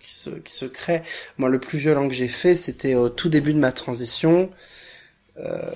qui 0.01 0.13
se 0.13 0.31
qui 0.31 0.53
se 0.53 0.65
crée. 0.65 1.03
Moi, 1.39 1.49
le 1.49 1.59
plus 1.59 1.79
violent 1.79 2.09
que 2.09 2.15
j'ai 2.15 2.29
fait, 2.29 2.55
c'était 2.55 2.95
au 2.95 3.09
tout 3.09 3.29
début 3.29 3.53
de 3.53 3.59
ma 3.59 3.73
transition. 3.73 4.51
Euh, 5.39 5.71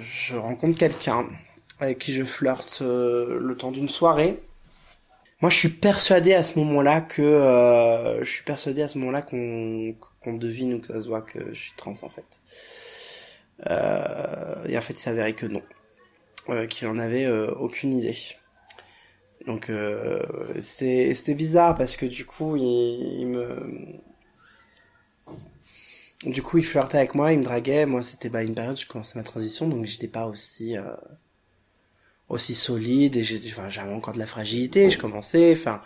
je 0.00 0.36
rencontre 0.36 0.78
quelqu'un 0.78 1.26
avec 1.80 1.98
qui 1.98 2.12
je 2.12 2.24
flirte 2.24 2.80
euh, 2.82 3.38
le 3.40 3.56
temps 3.56 3.70
d'une 3.70 3.88
soirée. 3.88 4.38
Moi, 5.40 5.50
je 5.50 5.56
suis 5.56 5.68
persuadé 5.68 6.34
à 6.34 6.42
ce 6.42 6.58
moment-là 6.58 7.00
que 7.00 7.22
euh, 7.22 8.24
je 8.24 8.30
suis 8.30 8.42
persuadé 8.44 8.82
à 8.82 8.88
ce 8.88 8.98
moment-là 8.98 9.22
qu'on 9.22 9.94
qu'on 10.20 10.34
devine 10.34 10.74
ou 10.74 10.80
que 10.80 10.88
ça 10.88 11.00
se 11.00 11.08
voit 11.08 11.22
que 11.22 11.54
je 11.54 11.60
suis 11.60 11.72
trans 11.76 11.92
en 12.02 12.08
fait. 12.08 12.24
Euh, 13.70 14.64
et 14.66 14.76
en 14.78 14.80
fait, 14.80 14.94
il 14.94 14.98
s'avérait 14.98 15.34
que 15.34 15.46
non, 15.46 15.62
euh, 16.48 16.66
qu'il 16.66 16.88
en 16.88 16.98
avait 16.98 17.24
euh, 17.26 17.52
aucune 17.54 17.92
idée. 17.92 18.16
Donc 19.46 19.70
euh, 19.70 20.20
c'était 20.60 21.14
c'était 21.14 21.34
bizarre 21.34 21.76
parce 21.76 21.96
que 21.96 22.06
du 22.06 22.26
coup 22.26 22.56
il, 22.56 22.62
il, 23.20 23.26
me 23.28 24.00
du 26.24 26.42
coup 26.42 26.58
il 26.58 26.64
flirtait 26.64 26.98
avec 26.98 27.14
moi, 27.14 27.32
il 27.32 27.38
me 27.38 27.44
draguait. 27.44 27.86
Moi 27.86 28.02
c'était 28.02 28.28
bah 28.28 28.42
une 28.42 28.54
période 28.54 28.74
où 28.76 28.80
je 28.80 28.86
commençais 28.86 29.18
ma 29.18 29.24
transition 29.24 29.68
donc 29.68 29.84
j'étais 29.86 30.08
pas 30.08 30.26
aussi 30.26 30.76
euh, 30.76 30.82
aussi 32.28 32.54
solide 32.54 33.16
et 33.16 33.24
j'ai 33.24 33.40
enfin 33.48 33.68
j'avais 33.68 33.92
encore 33.92 34.14
de 34.14 34.18
la 34.18 34.26
fragilité. 34.26 34.90
Je 34.90 34.98
commençais 34.98 35.52
enfin 35.52 35.82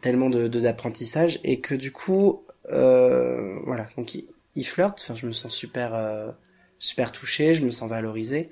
tellement 0.00 0.30
de 0.30 0.48
d'apprentissage 0.48 1.40
et 1.44 1.60
que 1.60 1.74
du 1.74 1.92
coup 1.92 2.44
euh, 2.72 3.58
voilà, 3.64 3.86
donc 3.96 4.14
il, 4.14 4.26
il, 4.56 4.64
flirte. 4.64 5.00
Enfin, 5.02 5.14
je 5.14 5.26
me 5.26 5.32
sens 5.32 5.54
super, 5.54 5.94
euh, 5.94 6.30
super 6.78 7.12
touché, 7.12 7.54
je 7.54 7.64
me 7.64 7.70
sens 7.70 7.88
valorisé. 7.88 8.50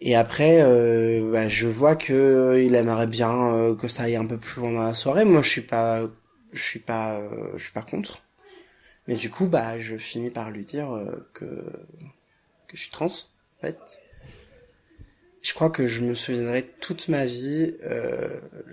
Et 0.00 0.14
après, 0.14 0.60
euh, 0.62 1.30
bah, 1.32 1.48
je 1.48 1.66
vois 1.68 1.96
que 1.96 2.62
il 2.62 2.74
aimerait 2.74 3.06
bien 3.06 3.54
euh, 3.54 3.74
que 3.74 3.88
ça 3.88 4.04
aille 4.04 4.16
un 4.16 4.26
peu 4.26 4.36
plus 4.38 4.60
loin 4.60 4.72
dans 4.72 4.82
la 4.82 4.94
soirée. 4.94 5.24
Moi, 5.24 5.42
je 5.42 5.48
suis 5.48 5.62
pas, 5.62 6.06
je 6.52 6.62
suis 6.62 6.80
pas, 6.80 7.18
euh, 7.20 7.52
je 7.56 7.64
suis 7.64 7.72
pas 7.72 7.82
contre. 7.82 8.22
Mais 9.08 9.16
du 9.16 9.30
coup, 9.30 9.46
bah, 9.46 9.78
je 9.80 9.96
finis 9.96 10.30
par 10.30 10.50
lui 10.50 10.64
dire 10.64 10.88
que 11.32 11.46
que 12.66 12.76
je 12.76 12.82
suis 12.82 12.90
trans, 12.90 13.06
en 13.06 13.60
fait. 13.60 13.78
Je 15.46 15.54
crois 15.54 15.70
que 15.70 15.86
je 15.86 16.00
me 16.00 16.16
souviendrai 16.16 16.64
toute 16.80 17.06
ma 17.06 17.24
vie 17.24 17.76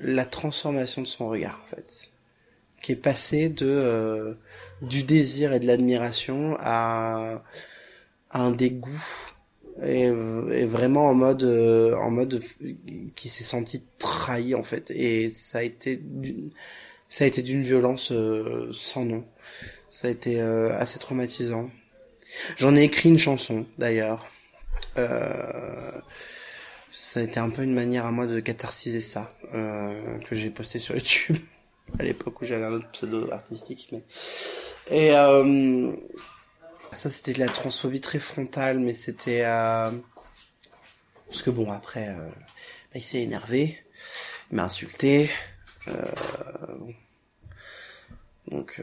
la 0.01 0.25
transformation 0.25 1.03
de 1.03 1.07
son 1.07 1.29
regard, 1.29 1.62
en 1.63 1.75
fait. 1.75 2.09
Qui 2.81 2.93
est 2.93 2.95
passé 2.95 3.47
de 3.47 3.67
euh, 3.67 4.33
du 4.81 5.03
désir 5.03 5.53
et 5.53 5.59
de 5.59 5.67
l'admiration 5.67 6.57
à, 6.59 7.43
à, 8.31 8.41
un 8.41 8.49
dégoût 8.51 9.03
et, 9.83 10.05
et, 10.05 10.65
vraiment 10.65 11.09
en 11.09 11.13
mode 11.13 11.43
euh, 11.43 11.95
en 11.95 12.09
mode 12.09 12.43
qui 13.15 13.29
s'est 13.29 13.43
senti 13.43 13.86
trahi 13.99 14.55
en 14.55 14.63
fait. 14.63 14.89
Et 14.89 15.29
ça 15.29 15.59
a 15.59 15.62
été 15.62 16.01
ça 17.07 17.23
a 17.23 17.27
été 17.27 17.43
d'une 17.43 17.62
violence 17.62 18.12
euh, 18.12 18.67
sans 18.71 19.05
nom. 19.05 19.23
Ça 19.91 20.07
a 20.07 20.12
été 20.12 20.41
assez 20.41 20.97
traumatisant. 20.97 21.69
J'en 22.57 22.75
ai 22.75 22.81
écrit 22.81 23.09
une 23.09 23.19
chanson 23.19 23.67
d'ailleurs 23.77 24.27
ça 26.93 27.19
a 27.19 27.23
été 27.23 27.39
un 27.39 27.49
peu 27.49 27.63
une 27.63 27.73
manière 27.73 28.06
à 28.06 28.12
moi 28.12 28.27
de 28.27 28.39
catharsiser 28.39 29.01
ça 29.01 29.36
que 29.51 30.36
j'ai 30.36 30.49
posté 30.49 30.79
sur 30.79 30.95
YouTube 30.95 31.38
à 31.99 32.03
l'époque 32.03 32.41
où 32.41 32.45
j'avais 32.45 32.65
un 32.65 32.73
autre 32.73 32.89
pseudo 32.91 33.32
artistique. 33.32 33.89
Mais... 33.91 34.03
Et 34.91 35.15
euh, 35.15 35.91
ça, 36.91 37.10
c'était 37.10 37.34
de 37.34 37.39
la 37.39 37.47
transphobie 37.47 38.01
très 38.01 38.19
frontale, 38.19 38.79
mais 38.79 38.93
c'était... 38.93 39.43
Euh... 39.45 39.91
Parce 41.27 41.41
que 41.41 41.49
bon, 41.49 41.71
après, 41.71 42.10
euh... 42.10 42.29
bah, 42.29 42.95
il 42.95 43.03
s'est 43.03 43.21
énervé, 43.21 43.79
il 44.51 44.58
m'a 44.58 44.65
insulté. 44.65 45.29
Euh... 45.88 46.03
Donc... 48.47 48.82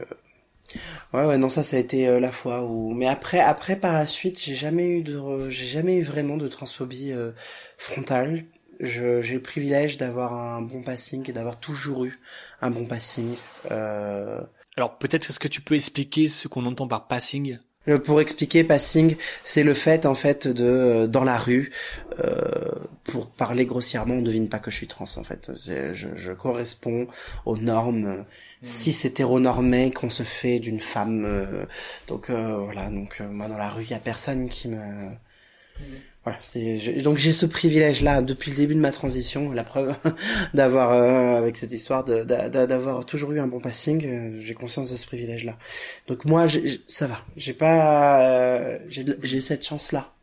Ouais, 1.13 1.25
ouais, 1.25 1.37
non, 1.37 1.49
ça, 1.49 1.63
ça 1.63 1.77
a 1.77 1.79
été 1.79 2.07
euh, 2.07 2.19
la 2.19 2.31
fois 2.31 2.63
où. 2.63 2.93
Mais 2.93 3.07
après, 3.07 3.39
après, 3.39 3.75
par 3.75 3.93
la 3.93 4.07
suite, 4.07 4.39
j'ai 4.39 4.55
jamais 4.55 4.87
eu 4.87 5.03
de, 5.03 5.49
j'ai 5.49 5.65
jamais 5.65 5.97
eu 5.97 6.03
vraiment 6.03 6.37
de 6.37 6.47
transphobie 6.47 7.11
euh, 7.11 7.31
frontale 7.77 8.45
j'ai 8.81 9.33
le 9.35 9.41
privilège 9.41 9.97
d'avoir 9.97 10.33
un 10.33 10.61
bon 10.61 10.81
passing 10.81 11.29
et 11.29 11.33
d'avoir 11.33 11.59
toujours 11.59 12.05
eu 12.05 12.19
un 12.61 12.71
bon 12.71 12.85
passing. 12.85 13.35
Euh... 13.69 14.41
Alors 14.77 14.97
peut-être 14.97 15.29
est-ce 15.29 15.39
que 15.39 15.47
tu 15.47 15.61
peux 15.61 15.75
expliquer 15.75 16.29
ce 16.29 16.47
qu'on 16.47 16.65
entend 16.65 16.87
par 16.87 17.07
passing? 17.07 17.59
Pour 18.03 18.21
expliquer 18.21 18.63
passing, 18.63 19.15
c'est 19.43 19.63
le 19.63 19.73
fait 19.73 20.05
en 20.05 20.13
fait 20.13 20.47
de 20.47 20.63
euh, 20.63 21.07
dans 21.07 21.23
la 21.23 21.37
rue, 21.37 21.71
euh, 22.19 22.71
pour 23.03 23.27
parler 23.27 23.65
grossièrement, 23.65 24.15
on 24.15 24.21
devine 24.21 24.49
pas 24.49 24.59
que 24.59 24.69
je 24.69 24.75
suis 24.75 24.87
trans 24.87 25.05
en 25.17 25.23
fait. 25.23 25.51
Je, 25.65 25.93
je 25.93 26.31
corresponds 26.31 27.07
aux 27.45 27.57
normes 27.57 28.17
mmh. 28.17 28.25
si 28.61 28.93
c'est 28.93 29.09
hétéronormé 29.09 29.91
qu'on 29.91 30.09
se 30.09 30.23
fait 30.23 30.59
d'une 30.59 30.79
femme. 30.79 31.25
Euh, 31.25 31.65
donc 32.07 32.29
voilà, 32.29 32.89
donc 32.89 33.19
moi 33.19 33.47
dans 33.47 33.57
la 33.57 33.69
rue, 33.69 33.83
il 33.83 33.91
y 33.91 33.95
a 33.95 33.99
personne 33.99 34.47
qui 34.47 34.67
me 34.67 35.09
Voilà, 36.23 36.37
c'est 36.39 37.01
donc 37.01 37.17
j'ai 37.17 37.33
ce 37.33 37.47
privilège 37.47 38.03
là 38.03 38.21
depuis 38.21 38.51
le 38.51 38.57
début 38.57 38.75
de 38.75 38.79
ma 38.79 38.91
transition, 38.91 39.51
la 39.53 39.63
preuve 39.63 39.95
d'avoir 40.53 40.91
euh, 40.91 41.35
avec 41.37 41.57
cette 41.57 41.71
histoire 41.71 42.03
d'avoir 42.03 43.05
toujours 43.07 43.31
eu 43.31 43.39
un 43.39 43.47
bon 43.47 43.59
passing, 43.59 44.05
euh, 44.05 44.37
j'ai 44.39 44.53
conscience 44.53 44.91
de 44.91 44.97
ce 44.97 45.07
privilège 45.07 45.45
là. 45.45 45.57
Donc 46.07 46.25
moi 46.25 46.45
j'ai- 46.45 46.67
j'ai- 46.67 46.81
ça 46.87 47.07
va, 47.07 47.21
j'ai 47.37 47.53
pas 47.53 48.21
euh, 48.29 48.77
j'ai 48.87 49.41
cette 49.41 49.65
chance 49.65 49.91
là. 49.93 50.13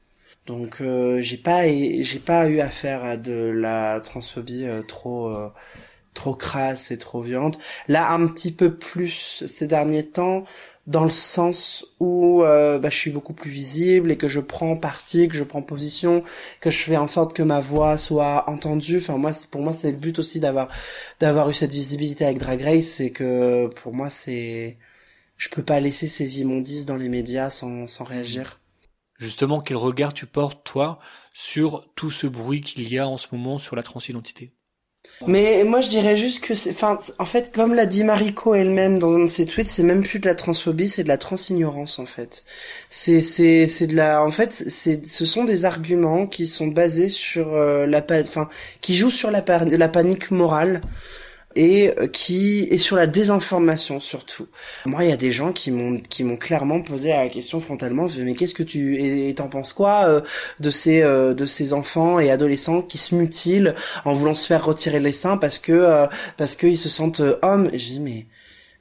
Donc 0.47 0.81
euh, 0.83 1.21
j'ai 1.23 1.37
pas 1.39 1.67
j'ai 1.67 2.21
pas 2.21 2.49
eu 2.49 2.61
affaire 2.61 3.05
à 3.05 3.17
de 3.17 3.33
la 3.35 4.01
transphobie 4.01 4.67
euh, 4.67 4.83
trop 4.83 5.35
trop 6.15 6.35
crasse 6.35 6.91
et 6.91 6.99
trop 6.99 7.21
violente. 7.23 7.59
Là 7.87 8.11
un 8.11 8.27
petit 8.27 8.53
peu 8.53 8.75
plus 8.75 9.45
ces 9.47 9.67
derniers 9.67 10.07
temps 10.07 10.45
dans 10.89 11.05
le 11.05 11.11
sens 11.11 11.87
où 12.01 12.43
euh, 12.43 12.79
bah, 12.79 12.89
je 12.91 12.97
suis 12.97 13.11
beaucoup 13.11 13.35
plus 13.35 13.51
visible 13.51 14.11
et 14.11 14.17
que 14.17 14.29
je 14.29 14.41
prends 14.41 14.75
parti, 14.75 15.29
que 15.29 15.35
je 15.35 15.45
prends 15.45 15.61
position, 15.63 16.25
que 16.61 16.71
je 16.71 16.79
fais 16.79 16.97
en 16.97 17.07
sorte 17.07 17.35
que 17.37 17.43
ma 17.43 17.61
voix 17.61 17.99
soit 17.99 18.49
entendue. 18.49 18.97
Enfin 18.97 19.19
moi, 19.19 19.33
pour 19.51 19.61
moi, 19.61 19.75
c'est 19.75 19.93
le 19.93 19.99
but 19.99 20.19
aussi 20.19 20.41
d'avoir 20.41 20.69
d'avoir 21.21 21.51
eu 21.51 21.55
cette 21.55 21.73
visibilité 21.73 22.25
avec 22.25 22.39
Drag 22.39 22.63
Race, 22.63 22.87
c'est 22.87 23.11
que 23.11 23.69
pour 23.83 23.93
moi, 23.93 24.09
c'est 24.09 24.79
je 25.37 25.49
peux 25.51 25.63
pas 25.63 25.79
laisser 25.79 26.09
ces 26.09 26.41
immondices 26.41 26.87
dans 26.87 26.97
les 26.97 27.11
médias 27.11 27.51
sans 27.51 27.87
sans 27.87 28.05
réagir. 28.05 28.59
Justement, 29.19 29.61
quel 29.61 29.77
regard 29.77 30.15
tu 30.15 30.27
portes, 30.27 30.65
toi, 30.65 31.01
sur 31.35 31.87
tout 31.97 32.11
ce 32.11 32.27
bruit 32.27 32.63
qu'il 32.63 32.89
y 32.89 32.99
a 32.99 33.07
en 33.07 33.19
ce 33.19 33.27
moment 33.33 33.59
sur 33.59 33.77
la 33.77 33.83
transidentité? 33.83 34.55
Mais 35.27 35.65
moi, 35.65 35.81
je 35.81 35.89
dirais 35.89 36.17
juste 36.17 36.45
que 36.45 36.55
c'est, 36.55 36.71
enfin, 36.71 36.97
en 37.19 37.25
fait, 37.25 37.53
comme 37.53 37.75
l'a 37.75 37.87
dit 37.87 38.05
Mariko 38.05 38.55
elle-même 38.55 39.01
dans 39.01 39.17
un 39.17 39.21
de 39.21 39.27
ses 39.27 39.47
tweets, 39.47 39.67
c'est 39.67 39.83
même 39.83 40.05
plus 40.05 40.21
de 40.21 40.27
la 40.27 40.37
transphobie, 40.37 40.89
c'est 40.89 41.03
de 41.03 41.09
la 41.09 41.19
transignorance, 41.19 41.99
en 41.99 42.07
fait. 42.07 42.45
C'est, 42.89 43.21
c'est, 43.21 43.67
c'est 43.67 43.89
de 43.89 43.97
la, 43.97 44.23
en 44.23 44.31
fait, 44.31 44.53
c'est, 44.53 45.07
ce 45.09 45.27
sont 45.27 45.43
des 45.45 45.65
arguments 45.65 46.27
qui 46.29 46.47
sont 46.47 46.69
basés 46.69 47.09
sur 47.09 47.55
euh, 47.55 47.85
la, 47.87 48.05
enfin, 48.13 48.49
qui 48.81 48.95
jouent 48.97 49.11
sur 49.11 49.33
la, 49.33 49.43
la 49.49 49.89
panique 49.89 50.31
morale 50.31 50.81
et 51.59 51.93
euh, 51.99 52.07
qui 52.07 52.69
et 52.71 52.79
sur 52.79 52.97
la 52.97 53.07
désinformation 53.07 53.99
surtout. 54.01 54.47
Moi, 54.87 55.05
il 55.05 55.11
y 55.11 55.13
a 55.13 55.17
des 55.17 55.33
gens 55.33 55.53
qui 55.53 55.71
m'ont 55.73 55.99
qui 55.99 56.23
m'ont 56.25 56.37
clairement 56.37 56.81
posé 56.81 57.09
la 57.11 57.29
question 57.29 57.59
frontalement. 57.61 58.07
Mais 58.19 58.35
qu'est-ce 58.35 58.55
que 58.55 58.63
tu 58.63 58.97
et 59.03 59.35
t'en 59.35 59.49
penses 59.49 59.73
quoi 59.73 60.05
euh, 60.07 60.21
de 60.61 60.71
ces 60.71 61.03
euh, 61.03 61.35
de 61.35 61.47
ces 61.47 61.73
enfants 61.73 62.21
et 62.21 62.31
adolescents 62.31 62.81
qui 62.81 62.97
se 62.97 63.15
mutilent 63.15 63.75
en 64.05 64.13
voulant 64.13 64.37
se 64.37 64.47
faire 64.47 64.65
retirer 64.65 65.01
les 65.01 65.13
seins 65.13 65.37
parce 65.37 65.59
que 65.59 65.73
euh, 65.73 66.07
parce 66.37 66.55
qu'ils 66.55 66.79
se 66.79 66.89
sentent 66.89 67.21
euh, 67.21 67.39
hommes? 67.43 67.69
Je 67.73 67.79
dis 67.79 68.01
mais 68.01 68.27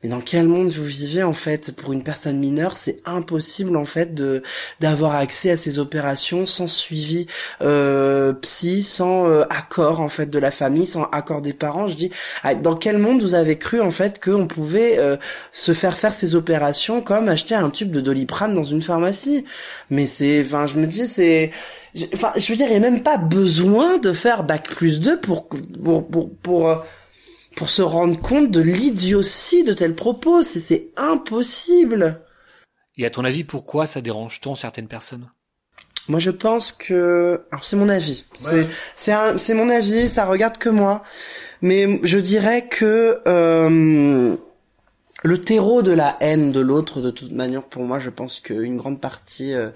mais 0.03 0.09
dans 0.09 0.21
quel 0.21 0.47
monde 0.47 0.69
vous 0.69 0.83
vivez 0.83 1.23
en 1.23 1.33
fait? 1.33 1.75
Pour 1.75 1.91
une 1.93 2.03
personne 2.03 2.37
mineure, 2.37 2.77
c'est 2.77 3.01
impossible 3.05 3.75
en 3.75 3.85
fait 3.85 4.13
de 4.13 4.43
d'avoir 4.79 5.15
accès 5.15 5.51
à 5.51 5.57
ces 5.57 5.79
opérations 5.79 6.45
sans 6.45 6.67
suivi 6.67 7.27
euh, 7.61 8.33
psy, 8.33 8.83
sans 8.83 9.27
euh, 9.27 9.43
accord 9.49 10.01
en 10.01 10.07
fait 10.09 10.27
de 10.27 10.39
la 10.39 10.51
famille, 10.51 10.85
sans 10.85 11.05
accord 11.11 11.41
des 11.41 11.53
parents. 11.53 11.87
Je 11.87 11.95
dis 11.95 12.11
ah, 12.43 12.53
dans 12.53 12.75
quel 12.75 12.99
monde 12.99 13.21
vous 13.21 13.33
avez 13.33 13.57
cru 13.57 13.81
en 13.81 13.91
fait 13.91 14.23
qu'on 14.23 14.47
pouvait 14.47 14.99
euh, 14.99 15.17
se 15.51 15.73
faire 15.73 15.97
faire 15.97 16.13
ces 16.13 16.35
opérations 16.35 17.01
comme 17.01 17.27
acheter 17.27 17.55
un 17.55 17.69
tube 17.69 17.91
de 17.91 18.01
doliprane 18.01 18.53
dans 18.53 18.63
une 18.63 18.81
pharmacie? 18.81 19.45
Mais 19.89 20.05
c'est, 20.05 20.41
enfin, 20.45 20.67
je 20.67 20.75
me 20.77 20.85
dis 20.85 21.07
c'est 21.07 21.51
Enfin, 22.13 22.31
je 22.35 22.47
veux 22.51 22.55
dire, 22.55 22.67
il 22.67 22.71
n'y 22.71 22.85
a 22.85 22.91
même 22.91 23.01
pas 23.01 23.17
besoin 23.17 23.97
de 23.97 24.13
faire 24.13 24.43
bac 24.43 24.67
plus 24.69 24.99
2 24.99 25.19
pour 25.19 25.47
pour 25.47 26.07
pour 26.07 26.29
pour, 26.37 26.69
euh, 26.69 26.75
pour 27.57 27.69
se 27.69 27.81
rendre 27.81 28.17
compte 28.21 28.51
de 28.51 28.61
l'idiotie 28.61 29.63
de 29.65 29.73
tels 29.73 29.95
propos. 29.95 30.43
C'est 30.43 30.59
c'est 30.61 30.89
impossible. 30.95 32.21
Et 32.95 33.05
à 33.05 33.09
ton 33.09 33.25
avis, 33.25 33.43
pourquoi 33.43 33.85
ça 33.85 33.99
dérange 33.99 34.39
tant 34.39 34.55
certaines 34.55 34.87
personnes? 34.87 35.29
Moi, 36.07 36.19
je 36.21 36.31
pense 36.31 36.71
que, 36.71 37.41
alors 37.51 37.65
c'est 37.65 37.75
mon 37.75 37.89
avis. 37.89 38.23
C'est 38.35 38.67
c'est 38.95 39.11
un- 39.11 39.37
c'est 39.37 39.53
mon 39.55 39.69
avis. 39.69 40.07
Ça 40.07 40.25
regarde 40.25 40.57
que 40.57 40.69
moi. 40.69 41.03
Mais 41.61 41.99
je 42.03 42.19
dirais 42.19 42.67
que 42.69 43.19
euh, 43.27 44.35
le 45.23 45.41
terreau 45.41 45.81
de 45.81 45.91
la 45.91 46.15
haine 46.21 46.51
de 46.51 46.59
l'autre, 46.59 47.01
de 47.01 47.09
toute 47.11 47.31
manière, 47.31 47.63
pour 47.63 47.83
moi, 47.83 47.97
je 47.99 48.09
pense 48.11 48.39
qu'une 48.39 48.77
grande 48.77 49.01
partie, 49.01 49.53
euh, 49.53 49.69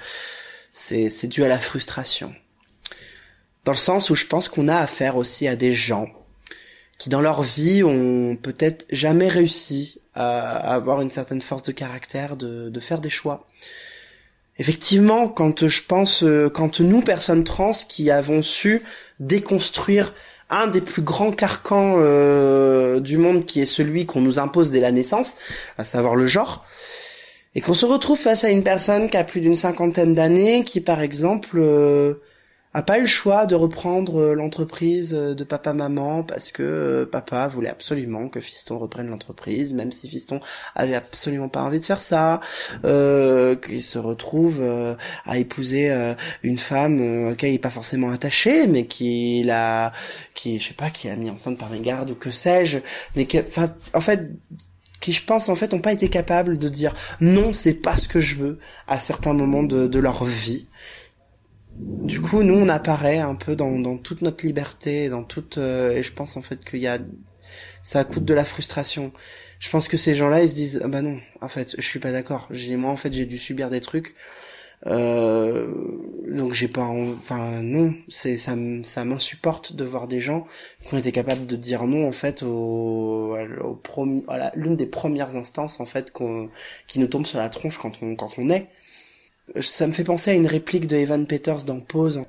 c'est 0.72 1.10
c'est 1.10 1.28
dû 1.28 1.44
à 1.44 1.48
la 1.48 1.60
frustration. 1.60 2.34
Dans 3.66 3.74
le 3.74 3.78
sens 3.78 4.10
où 4.12 4.16
je 4.16 4.26
pense 4.26 4.50
qu'on 4.50 4.68
a 4.68 4.78
affaire 4.78 5.18
aussi 5.18 5.48
à 5.48 5.56
des 5.56 5.74
gens 5.74 6.08
qui, 7.02 7.10
dans 7.10 7.20
leur 7.20 7.42
vie, 7.42 7.84
ont 7.84 8.38
peut-être 8.40 8.86
jamais 8.92 9.28
réussi 9.28 10.00
à 10.14 10.72
avoir 10.72 11.02
une 11.02 11.10
certaine 11.10 11.42
force 11.42 11.64
de 11.64 11.72
caractère, 11.72 12.36
de, 12.36 12.70
de 12.70 12.80
faire 12.80 13.02
des 13.02 13.10
choix. 13.10 13.48
Effectivement, 14.60 15.28
quand 15.28 15.68
je 15.68 15.82
pense, 15.82 16.24
euh, 16.24 16.48
quand 16.48 16.80
nous, 16.80 17.02
personnes 17.02 17.44
trans, 17.44 17.72
qui 17.72 18.12
avons 18.12 18.44
su 18.44 18.84
déconstruire 19.20 20.14
un 20.52 20.68
des 20.68 20.82
plus 20.82 21.02
grands 21.02 21.32
carcans 21.32 21.96
euh, 21.98 23.00
du 23.00 23.18
monde, 23.18 23.48
qui 23.48 23.62
est 23.62 23.66
celui 23.66 24.06
qu'on 24.06 24.22
nous 24.22 24.38
impose 24.38 24.70
dès 24.70 24.80
la 24.80 24.92
naissance, 24.92 25.38
à 25.80 25.84
savoir 25.84 26.16
le 26.16 26.28
genre, 26.28 26.66
et 27.56 27.62
qu'on 27.62 27.74
se 27.74 27.88
retrouve 27.88 28.20
face 28.20 28.44
à 28.44 28.50
une 28.50 28.62
personne 28.62 29.10
qui 29.10 29.18
a 29.18 29.24
plus 29.24 29.42
d'une 29.42 29.56
cinquantaine 29.56 30.14
d'années, 30.14 30.64
qui 30.64 30.82
par 30.82 31.02
exemple 31.02 31.58
euh, 31.58 32.22
a 32.74 32.84
pas 32.84 32.98
eu 33.00 33.02
le 33.02 33.08
choix 33.08 33.46
de 33.46 33.56
reprendre 33.56 34.20
euh, 34.20 34.34
l'entreprise 34.34 35.14
euh, 35.14 35.36
de 35.36 35.44
papa-maman 35.44 36.24
parce 36.24 36.52
que 36.52 36.64
euh, 36.64 37.06
papa 37.06 37.48
voulait 37.48 37.70
absolument 37.70 38.30
que 38.30 38.40
Fiston 38.40 38.78
reprenne 38.78 39.10
l'entreprise, 39.10 39.74
même 39.74 39.92
si 39.92 40.08
Fiston 40.08 40.40
avait 40.76 40.96
absolument 40.96 41.50
pas 41.50 41.64
envie 41.64 41.82
de 41.82 41.86
faire 41.86 42.02
ça, 42.02 42.40
euh, 42.86 43.56
qu'il 43.56 43.84
se 43.84 44.00
retrouve 44.00 44.62
à 45.26 45.38
épouser 45.38 45.92
une 46.44 46.58
femme 46.58 47.00
euh, 47.02 47.32
auquel 47.32 47.52
il 47.52 47.56
est 47.56 47.60
pas 47.60 47.70
forcément 47.70 48.12
attaché, 48.12 48.68
mais 48.68 48.86
qui 48.86 49.44
l'a, 49.44 49.92
qui 50.34 50.60
je 50.60 50.70
sais 50.70 50.74
pas, 50.74 50.90
qui 50.90 51.10
a 51.10 51.16
mis 51.16 51.30
enceinte 51.30 51.58
par 51.58 51.70
mégarde 51.70 52.12
ou 52.12 52.16
que 52.16 52.32
sais-je, 52.32 52.80
mais 53.16 53.26
que, 53.26 53.40
enfin, 53.40 53.74
en 53.94 54.02
fait, 54.02 54.30
qui 55.00 55.12
je 55.12 55.24
pense 55.24 55.50
en 55.50 55.56
fait 55.56 55.74
ont 55.74 55.82
pas 55.82 55.94
été 55.94 56.10
capables 56.10 56.58
de 56.58 56.70
dire 56.70 56.94
non, 57.20 57.54
c'est 57.54 57.74
pas 57.74 57.98
ce 57.98 58.08
que 58.08 58.20
je 58.20 58.36
veux 58.36 58.60
à 58.88 59.00
certains 59.00 59.34
moments 59.34 59.64
de 59.64 60.00
leur 60.00 60.24
vie. 60.24 60.68
Du 62.04 62.20
coup, 62.20 62.42
nous, 62.44 62.56
on 62.56 62.68
apparaît 62.70 63.20
un 63.20 63.36
peu 63.36 63.56
dans, 63.56 63.78
dans 63.80 63.98
toute 63.98 64.22
notre 64.24 64.46
liberté, 64.46 65.08
dans 65.10 65.24
toute, 65.24 65.58
euh, 65.60 65.92
et 65.98 66.04
je 66.04 66.12
pense 66.14 66.36
en 66.36 66.42
fait 66.42 66.66
qu'il 66.66 66.80
y 66.80 66.88
a, 66.88 66.98
ça 67.84 68.04
coûte 68.06 68.26
de 68.26 68.34
la 68.34 68.46
frustration. 68.46 69.14
Je 69.60 69.70
pense 69.70 69.88
que 69.88 69.98
ces 69.98 70.16
gens-là, 70.16 70.44
ils 70.44 70.50
se 70.50 70.56
disent, 70.56 70.82
ah 70.84 70.88
bah 70.88 71.02
non, 71.04 71.20
en 71.42 71.48
fait, 71.50 71.76
je 71.78 71.88
suis 71.88 72.00
pas 72.00 72.12
d'accord. 72.12 72.48
J'ai, 72.52 72.78
moi, 72.78 72.92
en 72.92 72.98
fait, 72.98 73.14
j'ai 73.14 73.26
dû 73.26 73.38
subir 73.38 73.70
des 73.70 73.82
trucs, 73.82 74.16
euh, 74.88 75.74
donc 76.30 76.54
j'ai 76.54 76.68
pas, 76.68 76.82
en- 76.84 77.14
enfin 77.14 77.62
non, 77.64 77.94
c'est 78.10 78.38
ça, 78.38 78.56
ça 78.84 79.06
m'insupporte 79.06 79.76
de 79.76 79.84
voir 79.86 80.08
des 80.08 80.22
gens 80.22 80.48
qui 80.84 80.94
ont 80.96 80.98
été 81.00 81.12
capables 81.12 81.46
de 81.48 81.56
dire 81.56 81.86
non 81.88 82.08
en 82.08 82.12
fait 82.12 82.44
au, 82.44 83.38
au 83.64 83.82
l'une 84.56 84.76
des 84.76 84.86
premières 84.86 85.36
instances 85.36 85.80
en 85.80 85.86
fait 85.86 86.12
qu'on, 86.12 86.50
qui 86.88 87.00
nous 87.00 87.08
tombe 87.08 87.26
sur 87.26 87.40
la 87.40 87.50
tronche 87.50 87.78
quand 87.78 88.02
on 88.02 88.16
quand 88.16 88.32
on 88.38 88.50
est. 88.50 88.68
Ça 89.60 89.88
me 89.88 89.92
fait 89.92 90.04
penser 90.04 90.32
à 90.32 90.34
une 90.34 90.48
réplique 90.48 90.88
de 90.88 90.96
Evan 90.96 91.26
Peters 91.28 91.66
dans 91.66 91.80
Pause. 91.80 92.24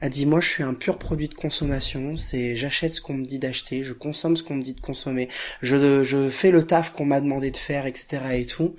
Elle 0.00 0.10
dit 0.10 0.26
moi 0.26 0.40
je 0.40 0.48
suis 0.48 0.62
un 0.62 0.74
pur 0.74 0.98
produit 0.98 1.28
de 1.28 1.34
consommation, 1.34 2.16
c'est 2.16 2.56
j'achète 2.56 2.94
ce 2.94 3.00
qu'on 3.00 3.14
me 3.14 3.24
dit 3.24 3.38
d'acheter, 3.38 3.84
je 3.84 3.92
consomme 3.92 4.36
ce 4.36 4.42
qu'on 4.42 4.56
me 4.56 4.62
dit 4.62 4.74
de 4.74 4.80
consommer, 4.80 5.28
je 5.62 6.02
je 6.02 6.28
fais 6.28 6.50
le 6.50 6.66
taf 6.66 6.92
qu'on 6.92 7.04
m'a 7.04 7.20
demandé 7.20 7.52
de 7.52 7.56
faire, 7.56 7.86
etc. 7.86 8.18
et 8.34 8.46
tout. 8.46 8.74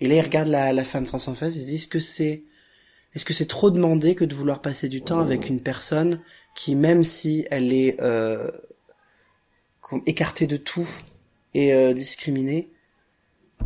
Et 0.00 0.08
là 0.08 0.16
il 0.16 0.20
regarde 0.20 0.48
la, 0.48 0.74
la 0.74 0.84
femme 0.84 1.06
trans 1.06 1.26
en 1.26 1.34
face, 1.34 1.56
il 1.56 1.62
se 1.62 1.66
dit 1.66 1.76
est-ce 1.76 1.88
que 1.88 2.00
c'est 2.00 2.42
est-ce 3.14 3.24
que 3.24 3.32
c'est 3.32 3.46
trop 3.46 3.70
demandé 3.70 4.14
que 4.14 4.24
de 4.24 4.34
vouloir 4.34 4.60
passer 4.60 4.88
du 4.88 5.02
temps 5.02 5.20
avec 5.20 5.48
une 5.48 5.62
personne 5.62 6.20
qui 6.54 6.74
même 6.74 7.04
si 7.04 7.46
elle 7.50 7.72
est 7.72 7.96
euh, 8.00 8.50
écartée 10.06 10.46
de 10.46 10.56
tout 10.56 10.88
et 11.54 11.74
euh, 11.74 11.92
discriminée, 11.92 12.70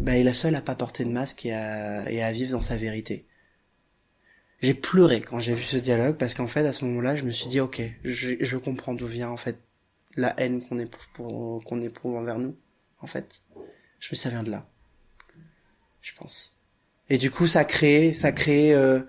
bah, 0.00 0.16
est 0.16 0.24
la 0.24 0.34
seule 0.34 0.54
à 0.54 0.60
pas 0.60 0.74
porter 0.74 1.04
de 1.04 1.10
masque 1.10 1.46
et 1.46 1.52
à, 1.52 2.10
et 2.10 2.22
à 2.22 2.32
vivre 2.32 2.52
dans 2.52 2.60
sa 2.60 2.76
vérité. 2.76 3.24
J'ai 4.62 4.74
pleuré 4.74 5.20
quand 5.20 5.38
j'ai 5.38 5.54
vu 5.54 5.62
ce 5.62 5.76
dialogue 5.76 6.16
parce 6.16 6.34
qu'en 6.34 6.46
fait 6.46 6.66
à 6.66 6.72
ce 6.72 6.84
moment-là 6.86 7.14
je 7.14 7.24
me 7.24 7.30
suis 7.30 7.48
dit 7.48 7.60
ok 7.60 7.82
je, 8.04 8.36
je 8.40 8.56
comprends 8.56 8.94
d'où 8.94 9.06
vient 9.06 9.28
en 9.28 9.36
fait 9.36 9.58
la 10.16 10.34
haine 10.40 10.62
qu'on 10.66 10.78
éprouve 10.78 11.08
pour 11.12 11.64
qu'on 11.64 11.82
éprouve 11.82 12.16
envers 12.16 12.38
nous 12.38 12.56
en 13.00 13.06
fait. 13.06 13.42
Je 14.00 14.08
me 14.12 14.16
ça 14.16 14.30
vient 14.30 14.42
de 14.42 14.50
là 14.50 14.66
je 16.00 16.12
pense. 16.14 16.54
Et 17.10 17.18
du 17.18 17.30
coup 17.30 17.46
ça 17.46 17.64
crée 17.64 18.12
ça 18.14 18.32
crée 18.32 18.72
euh, 18.72 19.00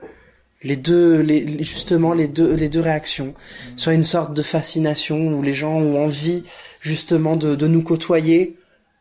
les 0.64 0.76
deux 0.76 1.22
les 1.22 1.64
justement 1.64 2.14
les 2.14 2.28
deux 2.28 2.54
les 2.54 2.68
deux 2.68 2.82
réactions. 2.82 3.34
Soit 3.78 3.94
une 3.94 4.04
sorte 4.04 4.34
de 4.34 4.42
fascination 4.42 5.18
où 5.34 5.42
les 5.42 5.54
gens 5.54 5.76
ont 5.76 6.04
envie 6.04 6.44
justement 6.82 7.38
de, 7.38 7.56
de 7.56 7.68
nous 7.68 7.84
côtoyer 7.84 8.58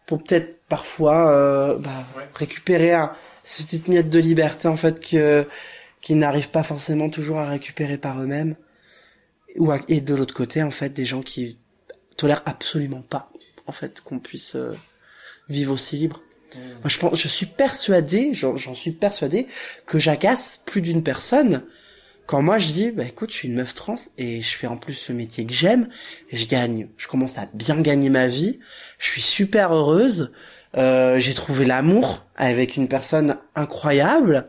pour 0.07 0.23
peut-être 0.23 0.61
parfois 0.69 1.31
euh, 1.33 1.79
bah, 1.79 2.07
récupérer 2.35 2.93
un, 2.93 3.13
cette 3.43 3.67
petite 3.67 3.89
miette 3.89 4.11
de 4.11 4.19
liberté 4.19 4.69
en 4.69 4.77
fait 4.77 5.01
que 5.01 5.47
qu'ils 6.07 6.19
n'arrivent 6.19 6.51
pas 6.51 6.63
forcément 6.63 7.11
toujours 7.11 7.39
à 7.39 7.49
récupérer 7.49 7.99
par 7.99 8.23
eux-mêmes. 8.23 8.55
Ou 9.57 9.73
à- 9.73 9.81
et 9.89 10.01
de 10.01 10.15
l'autre 10.15 10.35
côté 10.35 10.63
en 10.63 10.71
fait 10.71 10.91
des 10.91 11.05
gens 11.05 11.21
qui 11.21 11.59
tolèrent 12.17 12.45
absolument 12.47 13.03
pas 13.03 13.33
en 13.67 13.73
fait 13.73 14.01
qu'on 14.03 14.21
puisse 14.21 14.55
euh, 14.55 14.73
vivre 15.49 15.73
aussi 15.73 15.97
libre. 15.97 16.23
Moi, 16.55 16.89
je 16.89 16.99
pense, 16.99 17.19
je 17.21 17.27
suis 17.27 17.47
persuadé, 17.47 18.33
j'en 18.35 18.57
j'en 18.57 18.77
suis 18.77 18.93
persuadé, 18.93 19.49
que 19.85 19.99
j'agace 19.99 20.63
plus 20.65 20.81
d'une 20.81 21.03
personne 21.03 21.65
quand 22.27 22.41
moi 22.41 22.59
je 22.59 22.69
dis, 22.73 22.91
bah 22.93 23.05
écoute, 23.05 23.31
je 23.31 23.37
suis 23.39 23.49
une 23.49 23.57
meuf 23.57 23.75
trans 23.75 23.97
et 24.17 24.43
je 24.43 24.57
fais 24.57 24.69
en 24.69 24.77
plus 24.77 24.95
ce 24.95 25.13
métier 25.13 25.45
que 25.45 25.53
j'aime, 25.53 25.89
et 26.31 26.37
je 26.37 26.47
gagne, 26.47 26.89
je 26.97 27.09
commence 27.09 27.37
à 27.37 27.49
bien 27.53 27.81
gagner 27.81 28.11
ma 28.11 28.29
vie, 28.29 28.61
je 28.99 29.11
suis 29.11 29.23
super 29.23 29.73
heureuse, 29.75 30.33
euh, 30.77 31.19
j'ai 31.19 31.35
trouvé 31.35 31.65
l'amour 31.65 32.25
avec 32.37 32.77
une 32.77 32.87
personne 32.87 33.37
incroyable. 33.57 34.47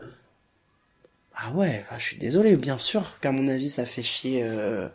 Ah 1.40 1.52
ouais, 1.52 1.84
bah, 1.88 1.96
je 2.00 2.04
suis 2.04 2.16
désolé, 2.16 2.56
bien 2.56 2.78
sûr 2.78 3.16
qu'à 3.20 3.30
mon 3.30 3.46
avis 3.46 3.70
ça 3.70 3.86
fait 3.86 4.02
chier, 4.02 4.40
euh, 4.42 4.88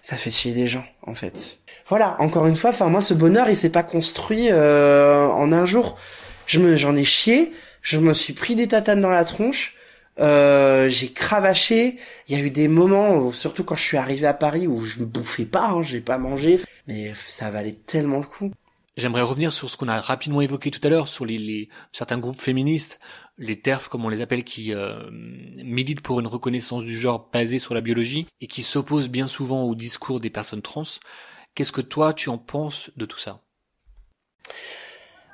ça 0.00 0.16
fait 0.16 0.30
chier 0.30 0.52
des 0.52 0.66
gens 0.66 0.84
en 1.02 1.14
fait. 1.14 1.58
Voilà, 1.88 2.16
encore 2.20 2.46
une 2.46 2.56
fois, 2.56 2.70
enfin 2.70 2.88
moi 2.88 3.02
ce 3.02 3.12
bonheur 3.12 3.50
il 3.50 3.56
s'est 3.56 3.70
pas 3.70 3.82
construit 3.82 4.48
euh, 4.50 5.26
en 5.26 5.52
un 5.52 5.66
jour. 5.66 5.98
Je 6.46 6.58
me, 6.58 6.74
j'en 6.76 6.96
ai 6.96 7.04
chié, 7.04 7.52
je 7.82 7.98
me 7.98 8.14
suis 8.14 8.32
pris 8.32 8.54
des 8.54 8.66
tatanes 8.66 9.02
dans 9.02 9.10
la 9.10 9.24
tronche. 9.24 9.76
Euh, 10.18 10.88
j'ai 10.88 11.12
cravaché. 11.12 11.98
Il 12.28 12.36
y 12.36 12.40
a 12.40 12.42
eu 12.42 12.50
des 12.50 12.66
moments, 12.66 13.30
surtout 13.32 13.64
quand 13.64 13.76
je 13.76 13.84
suis 13.84 13.96
arrivé 13.98 14.26
à 14.26 14.34
Paris, 14.34 14.66
où 14.66 14.82
je 14.82 15.00
me 15.00 15.04
bouffais 15.06 15.44
pas, 15.44 15.68
hein, 15.68 15.82
j'ai 15.82 16.00
pas 16.00 16.16
mangé, 16.16 16.60
mais 16.88 17.12
ça 17.26 17.50
valait 17.50 17.76
tellement 17.86 18.20
le 18.20 18.26
coup. 18.26 18.50
J'aimerais 18.96 19.22
revenir 19.22 19.52
sur 19.52 19.70
ce 19.70 19.76
qu'on 19.76 19.88
a 19.88 20.00
rapidement 20.00 20.40
évoqué 20.40 20.70
tout 20.70 20.80
à 20.82 20.90
l'heure, 20.90 21.08
sur 21.08 21.24
les, 21.24 21.38
les, 21.38 21.68
certains 21.92 22.18
groupes 22.18 22.40
féministes, 22.40 23.00
les 23.40 23.58
TERF 23.58 23.88
comme 23.88 24.04
on 24.04 24.10
les 24.10 24.20
appelle, 24.20 24.44
qui 24.44 24.72
euh, 24.72 25.10
militent 25.10 26.02
pour 26.02 26.20
une 26.20 26.26
reconnaissance 26.26 26.84
du 26.84 26.96
genre 26.96 27.30
basée 27.32 27.58
sur 27.58 27.74
la 27.74 27.80
biologie 27.80 28.26
et 28.40 28.46
qui 28.46 28.62
s'opposent 28.62 29.08
bien 29.08 29.26
souvent 29.26 29.64
au 29.64 29.74
discours 29.74 30.20
des 30.20 30.30
personnes 30.30 30.62
trans. 30.62 30.84
Qu'est-ce 31.54 31.72
que 31.72 31.80
toi 31.80 32.14
tu 32.14 32.28
en 32.28 32.38
penses 32.38 32.90
de 32.96 33.06
tout 33.06 33.18
ça? 33.18 33.40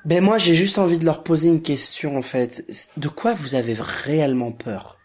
Ben 0.05 0.23
moi 0.23 0.39
j'ai 0.39 0.55
juste 0.55 0.79
envie 0.79 0.99
de 0.99 1.05
leur 1.05 1.25
poser 1.25 1.49
une 1.49 1.63
question 1.63 2.17
en 2.17 2.23
fait. 2.23 2.65
De 2.97 3.09
quoi 3.09 3.35
vous 3.35 3.57
avez 3.57 3.75
réellement 3.77 4.53
peur? 4.53 4.99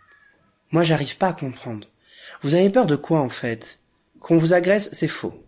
Moi 0.70 0.84
j'arrive 0.84 1.18
pas 1.18 1.30
à 1.30 1.34
comprendre. 1.34 1.88
Vous 2.44 2.54
avez 2.54 2.70
peur 2.70 2.86
de 2.86 2.96
quoi 2.96 3.20
en 3.20 3.30
fait? 3.30 3.80
Qu'on 4.20 4.38
vous 4.38 4.54
agresse, 4.54 4.90
c'est 4.94 5.08
faux. 5.08 5.44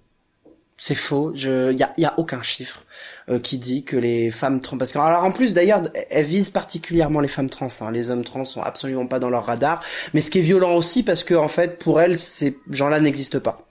C'est 0.77 0.95
faux. 0.95 1.31
Je, 1.35 1.71
y 1.73 1.83
a, 1.83 1.93
y 1.97 2.05
a 2.05 2.13
aucun 2.17 2.41
chiffre 2.41 2.83
euh, 3.29 3.39
qui 3.39 3.57
dit 3.57 3.83
que 3.83 3.95
les 3.95 4.31
femmes 4.31 4.59
trans. 4.59 4.77
Parce 4.77 4.91
que 4.91 4.97
alors 4.99 5.23
en 5.23 5.31
plus 5.31 5.53
d'ailleurs, 5.53 5.83
elles 6.09 6.25
visent 6.25 6.49
particulièrement 6.49 7.19
les 7.21 7.27
femmes 7.29 7.49
trans. 7.49 7.67
Hein. 7.81 7.91
Les 7.91 8.09
hommes 8.09 8.23
trans 8.23 8.43
sont 8.43 8.61
absolument 8.61 9.05
pas 9.07 9.19
dans 9.19 9.29
leur 9.29 9.45
radar. 9.45 9.81
Mais 10.13 10.19
ce 10.21 10.29
qui 10.29 10.39
est 10.39 10.41
violent 10.41 10.75
aussi, 10.75 11.03
parce 11.03 11.23
que 11.23 11.35
en 11.35 11.47
fait, 11.47 11.77
pour 11.79 12.01
elles, 12.01 12.17
ces 12.17 12.57
gens-là 12.69 12.99
n'existent 12.99 13.39
pas. 13.39 13.65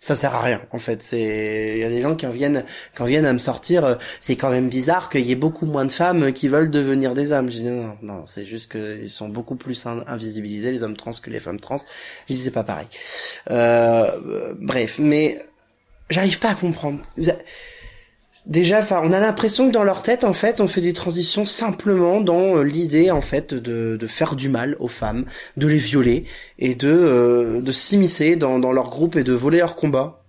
Ça 0.00 0.14
sert 0.14 0.32
à 0.34 0.40
rien. 0.40 0.62
En 0.70 0.78
fait, 0.78 1.02
c'est 1.02 1.72
il 1.76 1.80
y 1.80 1.84
a 1.84 1.88
des 1.90 2.00
gens 2.02 2.14
qui 2.14 2.24
en 2.24 2.30
viennent, 2.30 2.64
qui 2.94 3.02
en 3.02 3.04
viennent 3.04 3.26
à 3.26 3.32
me 3.32 3.40
sortir. 3.40 3.84
euh, 3.84 3.94
C'est 4.20 4.36
quand 4.36 4.48
même 4.50 4.68
bizarre 4.68 5.10
qu'il 5.10 5.22
y 5.26 5.32
ait 5.32 5.36
beaucoup 5.36 5.66
moins 5.66 5.84
de 5.84 5.90
femmes 5.92 6.32
qui 6.32 6.46
veulent 6.48 6.70
devenir 6.70 7.14
des 7.14 7.32
hommes. 7.32 7.50
Je 7.50 7.56
dis 7.58 7.62
non, 7.64 7.96
non, 8.02 8.22
c'est 8.24 8.46
juste 8.46 8.70
qu'ils 8.72 9.10
sont 9.10 9.28
beaucoup 9.28 9.56
plus 9.56 9.86
in- 9.86 10.04
invisibilisés 10.06 10.70
les 10.70 10.82
hommes 10.84 10.96
trans 10.96 11.10
que 11.20 11.30
les 11.30 11.40
femmes 11.40 11.58
trans. 11.60 11.78
Je 12.28 12.34
dis 12.34 12.40
c'est 12.40 12.52
pas 12.52 12.62
pareil. 12.62 12.86
Euh, 13.50 14.08
euh, 14.28 14.54
bref, 14.60 14.98
mais 15.00 15.38
j'arrive 16.10 16.38
pas 16.38 16.50
à 16.50 16.54
comprendre. 16.54 17.00
Déjà, 18.46 18.80
enfin, 18.80 19.02
on 19.04 19.12
a 19.12 19.20
l'impression 19.20 19.68
que 19.68 19.74
dans 19.74 19.84
leur 19.84 20.02
tête, 20.02 20.24
en 20.24 20.32
fait, 20.32 20.60
on 20.60 20.66
fait 20.66 20.80
des 20.80 20.94
transitions 20.94 21.44
simplement 21.44 22.22
dans 22.22 22.56
euh, 22.56 22.62
l'idée, 22.62 23.10
en 23.10 23.20
fait, 23.20 23.52
de, 23.52 24.06
faire 24.06 24.36
du 24.36 24.48
mal 24.48 24.74
aux 24.80 24.88
femmes, 24.88 25.26
de 25.58 25.66
les 25.66 25.76
violer 25.76 26.24
et 26.58 26.74
de 26.74 26.88
euh, 26.88 27.60
de 27.60 27.72
s'immiscer 27.72 28.36
dans, 28.36 28.58
dans 28.58 28.72
leur 28.72 28.88
groupe 28.88 29.16
et 29.16 29.24
de 29.24 29.34
voler 29.34 29.58
leur 29.58 29.76
combat. 29.76 30.24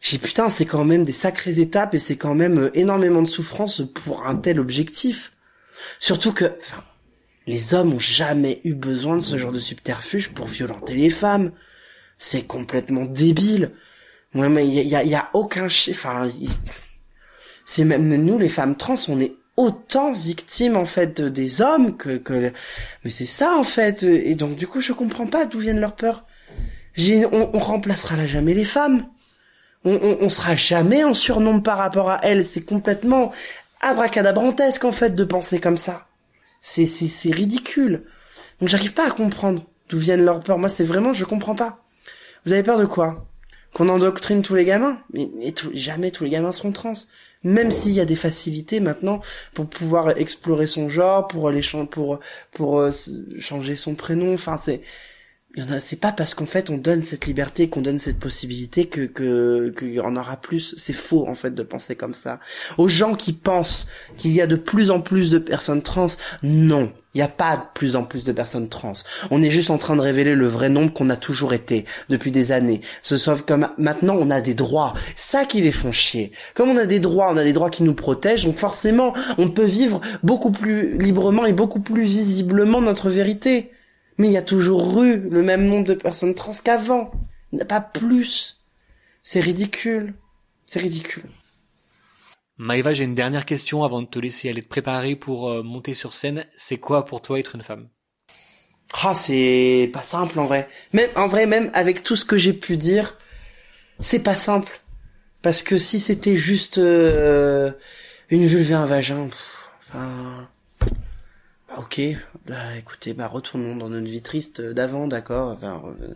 J'ai 0.00 0.18
putain, 0.18 0.50
c'est 0.50 0.66
quand 0.66 0.84
même 0.84 1.04
des 1.04 1.12
sacrées 1.12 1.60
étapes 1.60 1.94
et 1.94 2.00
c'est 2.00 2.16
quand 2.16 2.34
même 2.34 2.58
euh, 2.58 2.70
énormément 2.74 3.22
de 3.22 3.28
souffrance 3.28 3.82
pour 3.94 4.26
un 4.26 4.34
tel 4.34 4.58
objectif. 4.58 5.30
Surtout 6.00 6.32
que, 6.32 6.46
enfin, 6.58 6.82
les 7.46 7.74
hommes 7.74 7.94
ont 7.94 8.00
jamais 8.00 8.60
eu 8.64 8.74
besoin 8.74 9.14
de 9.14 9.22
ce 9.22 9.38
genre 9.38 9.52
de 9.52 9.60
subterfuge 9.60 10.34
pour 10.34 10.48
violenter 10.48 10.94
les 10.94 11.10
femmes. 11.10 11.52
C'est 12.18 12.42
complètement 12.42 13.04
débile. 13.04 13.70
Ouais, 14.34 14.48
mais 14.48 14.66
il 14.66 14.74
y 14.88 14.96
a, 14.96 15.04
y 15.04 15.14
a- 15.14 15.28
aucun 15.34 15.68
chiffre. 15.68 16.06
Enfin, 16.06 16.28
c'est 17.64 17.84
même 17.84 18.14
nous, 18.16 18.38
les 18.38 18.48
femmes 18.48 18.76
trans, 18.76 18.94
on 19.08 19.20
est 19.20 19.34
autant 19.56 20.12
victimes 20.12 20.76
en 20.76 20.84
fait 20.86 21.20
des 21.20 21.60
hommes 21.62 21.96
que 21.96 22.16
que. 22.16 22.52
Mais 23.04 23.10
c'est 23.10 23.26
ça 23.26 23.54
en 23.56 23.64
fait. 23.64 24.02
Et 24.02 24.34
donc 24.34 24.56
du 24.56 24.66
coup, 24.66 24.80
je 24.80 24.92
comprends 24.92 25.26
pas 25.26 25.44
d'où 25.46 25.58
viennent 25.58 25.80
leurs 25.80 25.94
peurs. 25.96 26.24
J'ai, 26.94 27.24
on, 27.26 27.54
on 27.54 27.58
remplacera 27.58 28.16
là 28.16 28.26
jamais 28.26 28.54
les 28.54 28.64
femmes. 28.64 29.06
On, 29.84 29.94
on, 29.94 30.18
on 30.22 30.30
sera 30.30 30.54
jamais 30.56 31.04
en 31.04 31.14
surnombre 31.14 31.62
par 31.62 31.78
rapport 31.78 32.10
à 32.10 32.20
elles. 32.22 32.44
C'est 32.44 32.64
complètement 32.64 33.32
abracadabrantesque 33.80 34.84
en 34.84 34.92
fait 34.92 35.14
de 35.14 35.24
penser 35.24 35.60
comme 35.60 35.78
ça. 35.78 36.06
C'est 36.60 36.86
c'est 36.86 37.08
c'est 37.08 37.30
ridicule. 37.32 38.04
Donc 38.60 38.68
j'arrive 38.68 38.94
pas 38.94 39.06
à 39.08 39.10
comprendre 39.10 39.64
d'où 39.88 39.98
viennent 39.98 40.24
leurs 40.24 40.40
peurs. 40.40 40.58
Moi, 40.58 40.68
c'est 40.68 40.84
vraiment, 40.84 41.12
je 41.12 41.24
comprends 41.24 41.56
pas. 41.56 41.84
Vous 42.46 42.52
avez 42.52 42.62
peur 42.62 42.78
de 42.78 42.86
quoi? 42.86 43.26
Qu'on 43.74 43.88
endoctrine 43.88 44.42
tous 44.42 44.54
les 44.54 44.64
gamins 44.64 44.98
Mais, 45.12 45.28
jamais 45.74 46.10
tous 46.10 46.24
les 46.24 46.30
gamins 46.30 46.52
seront 46.52 46.72
trans. 46.72 46.92
Même 47.44 47.70
s'il 47.72 47.92
y 47.92 48.00
a 48.00 48.04
des 48.04 48.14
facilités 48.16 48.78
maintenant 48.80 49.20
pour 49.54 49.66
pouvoir 49.68 50.10
explorer 50.16 50.66
son 50.68 50.88
genre, 50.88 51.26
pour 51.26 51.50
les 51.50 51.62
chan- 51.62 51.86
pour 51.86 52.20
pour 52.52 52.80
euh, 52.80 52.90
changer 53.40 53.76
son 53.76 53.94
prénom. 53.94 54.34
Enfin, 54.34 54.60
c'est. 54.62 54.82
C'est 55.80 56.00
pas 56.00 56.12
parce 56.12 56.32
qu'en 56.34 56.46
fait 56.46 56.70
on 56.70 56.78
donne 56.78 57.02
cette 57.02 57.26
liberté, 57.26 57.68
qu'on 57.68 57.82
donne 57.82 57.98
cette 57.98 58.18
possibilité 58.18 58.86
que 58.86 59.02
que 59.02 59.68
qu'il 59.78 59.92
y 59.92 60.00
en 60.00 60.16
aura 60.16 60.38
plus. 60.38 60.74
C'est 60.78 60.94
faux 60.94 61.28
en 61.28 61.34
fait 61.34 61.54
de 61.54 61.62
penser 61.62 61.94
comme 61.94 62.14
ça. 62.14 62.40
Aux 62.78 62.88
gens 62.88 63.14
qui 63.14 63.34
pensent 63.34 63.86
qu'il 64.16 64.32
y 64.32 64.40
a 64.40 64.46
de 64.46 64.56
plus 64.56 64.90
en 64.90 65.02
plus 65.02 65.30
de 65.30 65.38
personnes 65.38 65.82
trans, 65.82 66.06
non. 66.42 66.90
Il 67.14 67.18
n'y 67.18 67.22
a 67.22 67.28
pas 67.28 67.56
de 67.56 67.62
plus 67.74 67.94
en 67.94 68.04
plus 68.04 68.24
de 68.24 68.32
personnes 68.32 68.70
trans. 68.70 68.94
On 69.30 69.42
est 69.42 69.50
juste 69.50 69.68
en 69.70 69.76
train 69.76 69.96
de 69.96 70.00
révéler 70.00 70.34
le 70.34 70.46
vrai 70.46 70.70
nombre 70.70 70.94
qu'on 70.94 71.10
a 71.10 71.16
toujours 71.16 71.52
été 71.52 71.84
depuis 72.08 72.30
des 72.30 72.52
années. 72.52 72.80
Ce 73.02 73.18
sauf 73.18 73.42
que 73.42 73.52
ma- 73.52 73.74
maintenant 73.76 74.16
on 74.18 74.30
a 74.30 74.40
des 74.40 74.54
droits. 74.54 74.94
Ça 75.14 75.44
qui 75.44 75.60
les 75.60 75.72
font 75.72 75.92
chier. 75.92 76.32
Comme 76.54 76.70
on 76.70 76.76
a 76.78 76.86
des 76.86 77.00
droits, 77.00 77.30
on 77.30 77.36
a 77.36 77.44
des 77.44 77.52
droits 77.52 77.68
qui 77.68 77.82
nous 77.82 77.92
protègent, 77.94 78.46
donc 78.46 78.56
forcément 78.56 79.12
on 79.36 79.48
peut 79.50 79.66
vivre 79.66 80.00
beaucoup 80.22 80.50
plus 80.52 80.96
librement 80.96 81.44
et 81.44 81.52
beaucoup 81.52 81.80
plus 81.80 82.04
visiblement 82.04 82.80
notre 82.80 83.10
vérité. 83.10 83.72
Mais 84.16 84.28
il 84.28 84.32
y 84.32 84.38
a 84.38 84.42
toujours 84.42 85.02
eu 85.02 85.18
le 85.18 85.42
même 85.42 85.66
nombre 85.66 85.86
de 85.88 85.94
personnes 85.94 86.34
trans 86.34 86.52
qu'avant. 86.64 87.10
Pas 87.68 87.82
plus. 87.82 88.62
C'est 89.22 89.40
ridicule. 89.40 90.14
C'est 90.64 90.80
ridicule. 90.80 91.24
Maëva, 92.62 92.94
j'ai 92.94 93.02
une 93.02 93.16
dernière 93.16 93.44
question 93.44 93.82
avant 93.82 94.02
de 94.02 94.06
te 94.06 94.20
laisser 94.20 94.48
aller 94.48 94.62
te 94.62 94.68
préparer 94.68 95.16
pour 95.16 95.50
euh, 95.50 95.64
monter 95.64 95.94
sur 95.94 96.12
scène. 96.12 96.46
C'est 96.56 96.78
quoi 96.78 97.04
pour 97.04 97.20
toi 97.20 97.40
être 97.40 97.56
une 97.56 97.62
femme? 97.64 97.88
Ah, 99.02 99.14
c'est 99.14 99.90
pas 99.92 100.02
simple 100.02 100.38
en 100.38 100.46
vrai. 100.46 100.68
Même 100.92 101.10
en 101.16 101.26
vrai, 101.26 101.46
même 101.46 101.70
avec 101.74 102.02
tout 102.02 102.14
ce 102.14 102.24
que 102.24 102.36
j'ai 102.36 102.52
pu 102.52 102.76
dire, 102.76 103.16
c'est 104.00 104.22
pas 104.22 104.36
simple. 104.36 104.80
Parce 105.42 105.62
que 105.62 105.78
si 105.78 106.00
c'était 106.00 106.36
juste 106.36 106.78
euh, 106.78 107.72
une 108.30 108.46
vulve 108.46 108.72
et 108.72 108.74
un 108.74 108.86
vagin, 108.86 109.28
pff, 109.28 109.70
enfin, 109.80 110.48
bah, 111.68 111.76
ok. 111.78 112.00
Bah 112.46 112.76
écoutez, 112.78 113.14
bah 113.14 113.28
retournons 113.28 113.76
dans 113.76 113.88
notre 113.88 114.06
vie 114.06 114.22
triste 114.22 114.60
d'avant, 114.60 115.06
d'accord? 115.06 115.50
Enfin, 115.56 115.82
re- 115.84 116.14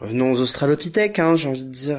revenons 0.00 0.32
aux 0.32 0.40
Australopithèques, 0.40 1.18
hein, 1.18 1.34
j'ai 1.36 1.48
envie 1.48 1.64
de 1.66 1.70
dire. 1.70 1.98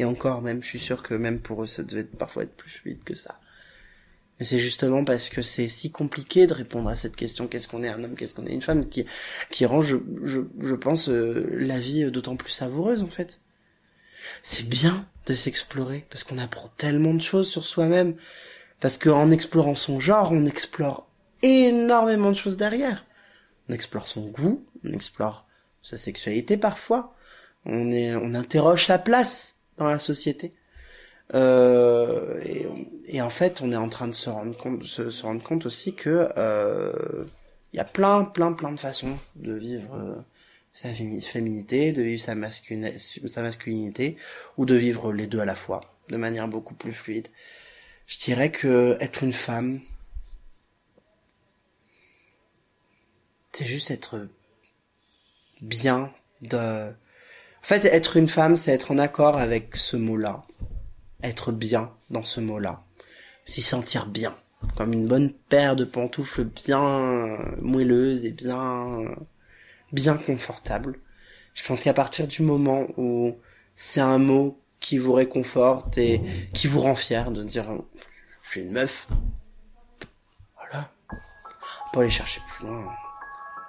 Et 0.00 0.04
encore, 0.06 0.40
même, 0.40 0.62
je 0.62 0.66
suis 0.66 0.80
sûr 0.80 1.02
que 1.02 1.12
même 1.12 1.40
pour 1.40 1.62
eux, 1.62 1.66
ça 1.66 1.82
devait 1.82 2.04
parfois 2.04 2.44
être 2.44 2.56
plus 2.56 2.70
fluide 2.70 3.04
que 3.04 3.12
ça. 3.12 3.38
Mais 4.38 4.46
c'est 4.46 4.58
justement 4.58 5.04
parce 5.04 5.28
que 5.28 5.42
c'est 5.42 5.68
si 5.68 5.92
compliqué 5.92 6.46
de 6.46 6.54
répondre 6.54 6.88
à 6.88 6.96
cette 6.96 7.16
question 7.16 7.46
qu'est-ce 7.46 7.68
qu'on 7.68 7.82
est 7.82 7.90
un 7.90 8.02
homme, 8.02 8.14
qu'est-ce 8.14 8.34
qu'on 8.34 8.46
est 8.46 8.54
une 8.54 8.62
femme, 8.62 8.88
qui 8.88 9.04
qui 9.50 9.66
rend, 9.66 9.82
je, 9.82 9.98
je, 10.24 10.40
je 10.62 10.74
pense, 10.74 11.10
euh, 11.10 11.46
la 11.60 11.78
vie 11.78 12.10
d'autant 12.10 12.34
plus 12.36 12.50
savoureuse 12.50 13.02
en 13.02 13.08
fait. 13.08 13.42
C'est 14.40 14.66
bien 14.66 15.06
de 15.26 15.34
s'explorer 15.34 16.06
parce 16.08 16.24
qu'on 16.24 16.38
apprend 16.38 16.68
tellement 16.78 17.12
de 17.12 17.20
choses 17.20 17.50
sur 17.50 17.66
soi-même. 17.66 18.14
Parce 18.80 18.96
qu'en 18.96 19.30
explorant 19.30 19.74
son 19.74 20.00
genre, 20.00 20.32
on 20.32 20.46
explore 20.46 21.10
énormément 21.42 22.30
de 22.30 22.36
choses 22.36 22.56
derrière. 22.56 23.04
On 23.68 23.74
explore 23.74 24.08
son 24.08 24.30
goût, 24.30 24.64
on 24.82 24.94
explore 24.94 25.46
sa 25.82 25.98
sexualité 25.98 26.56
parfois. 26.56 27.14
On 27.66 27.90
est, 27.90 28.14
on 28.14 28.32
interroge 28.32 28.86
sa 28.86 28.98
place 28.98 29.59
dans 29.76 29.86
la 29.86 29.98
société. 29.98 30.52
Euh, 31.34 32.40
et, 32.44 32.66
et 33.06 33.22
en 33.22 33.30
fait, 33.30 33.60
on 33.62 33.70
est 33.70 33.76
en 33.76 33.88
train 33.88 34.08
de 34.08 34.12
se 34.12 34.28
rendre 34.28 34.56
compte, 34.56 34.82
se, 34.82 35.22
rendre 35.22 35.42
compte 35.42 35.64
aussi 35.66 35.94
que 35.94 36.28
euh, 36.36 37.24
il 37.72 37.76
y 37.76 37.80
a 37.80 37.84
plein, 37.84 38.24
plein, 38.24 38.52
plein 38.52 38.72
de 38.72 38.80
façons 38.80 39.16
de 39.36 39.52
vivre 39.52 39.94
euh, 39.94 40.16
sa 40.72 40.88
fémi- 40.90 41.22
féminité, 41.22 41.92
de 41.92 42.02
vivre 42.02 42.20
sa, 42.20 42.34
sa 43.28 43.42
masculinité, 43.42 44.16
ou 44.56 44.66
de 44.66 44.74
vivre 44.74 45.12
les 45.12 45.28
deux 45.28 45.40
à 45.40 45.44
la 45.44 45.54
fois, 45.54 45.80
de 46.08 46.16
manière 46.16 46.48
beaucoup 46.48 46.74
plus 46.74 46.92
fluide. 46.92 47.28
Je 48.06 48.18
dirais 48.18 48.50
que 48.50 48.96
être 49.00 49.22
une 49.22 49.32
femme, 49.32 49.80
c'est 53.52 53.66
juste 53.66 53.90
être 53.92 54.26
bien 55.60 56.12
de... 56.42 56.92
En 57.62 57.66
fait, 57.66 57.84
être 57.84 58.16
une 58.16 58.28
femme, 58.28 58.56
c'est 58.56 58.72
être 58.72 58.90
en 58.90 58.98
accord 58.98 59.36
avec 59.36 59.76
ce 59.76 59.96
mot-là. 59.96 60.42
Être 61.22 61.52
bien 61.52 61.90
dans 62.10 62.22
ce 62.22 62.40
mot-là. 62.40 62.82
S'y 63.44 63.62
sentir 63.62 64.06
bien. 64.06 64.34
Comme 64.76 64.92
une 64.92 65.06
bonne 65.06 65.32
paire 65.32 65.76
de 65.76 65.84
pantoufles 65.84 66.44
bien 66.44 67.38
moelleuses 67.60 68.24
et 68.24 68.30
bien 68.30 69.04
bien 69.92 70.16
confortable. 70.16 70.98
Je 71.54 71.64
pense 71.64 71.82
qu'à 71.82 71.94
partir 71.94 72.26
du 72.26 72.42
moment 72.42 72.86
où 72.96 73.36
c'est 73.74 74.00
un 74.00 74.18
mot 74.18 74.58
qui 74.80 74.98
vous 74.98 75.12
réconforte 75.12 75.98
et 75.98 76.22
qui 76.54 76.66
vous 76.66 76.80
rend 76.80 76.94
fier 76.94 77.30
de 77.30 77.42
dire 77.42 77.66
je 78.42 78.48
suis 78.48 78.60
une 78.62 78.72
meuf, 78.72 79.08
voilà, 80.56 80.90
peut 81.92 82.00
aller 82.00 82.10
chercher 82.10 82.40
plus 82.48 82.66
loin. 82.66 82.92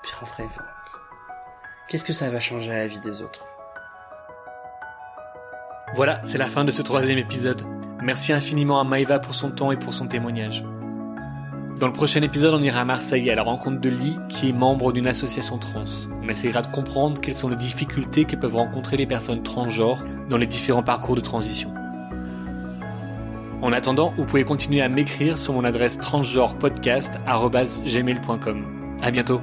Puis 0.04 0.14
en 0.22 0.26
vrai, 0.26 0.44
qu'est-ce 1.88 2.06
que 2.06 2.14
ça 2.14 2.30
va 2.30 2.40
changer 2.40 2.72
à 2.72 2.78
la 2.78 2.88
vie 2.88 3.00
des 3.02 3.22
autres? 3.22 3.46
Voilà, 5.94 6.22
c'est 6.24 6.38
la 6.38 6.48
fin 6.48 6.64
de 6.64 6.72
ce 6.72 6.82
troisième 6.82 7.18
épisode. 7.18 7.64
Merci 8.02 8.32
infiniment 8.34 8.80
à 8.80 8.84
Maïva 8.84 9.20
pour 9.20 9.36
son 9.36 9.52
temps 9.52 9.72
et 9.72 9.78
pour 9.78 9.94
son 9.94 10.08
témoignage. 10.08 10.66
Dans 11.80 11.86
le 11.88 11.94
prochain 11.94 12.22
épisode, 12.22 12.54
on 12.54 12.62
ira 12.62 12.82
à 12.82 12.86
Marseille 12.86 13.32
à 13.32 13.36
la 13.36 13.44
rencontre 13.44 13.82
de 13.82 13.90
Lee, 13.90 14.18
qui 14.30 14.50
est 14.50 14.54
membre 14.54 14.94
d'une 14.94 15.08
association 15.08 15.58
trans. 15.58 15.84
On 16.24 16.30
essaiera 16.30 16.62
de 16.62 16.68
comprendre 16.68 17.20
quelles 17.20 17.34
sont 17.34 17.50
les 17.50 17.56
difficultés 17.56 18.26
que 18.26 18.36
peuvent 18.36 18.56
rencontrer 18.56 18.98
les 18.98 19.08
personnes 19.08 19.42
transgenres 19.44 20.06
dans 20.30 20.38
les 20.38 20.46
différents 20.46 20.84
parcours 20.84 21.16
de 21.16 21.22
transition. 21.22 21.74
En 23.62 23.74
attendant, 23.74 24.14
vous 24.16 24.26
pouvez 24.26 24.44
continuer 24.44 24.82
à 24.82 24.90
m'écrire 24.90 25.38
sur 25.38 25.54
mon 25.54 25.64
adresse 25.64 26.00
transgenrepodcast.gmail.com. 26.00 28.66
À 29.02 29.12
bientôt! 29.12 29.42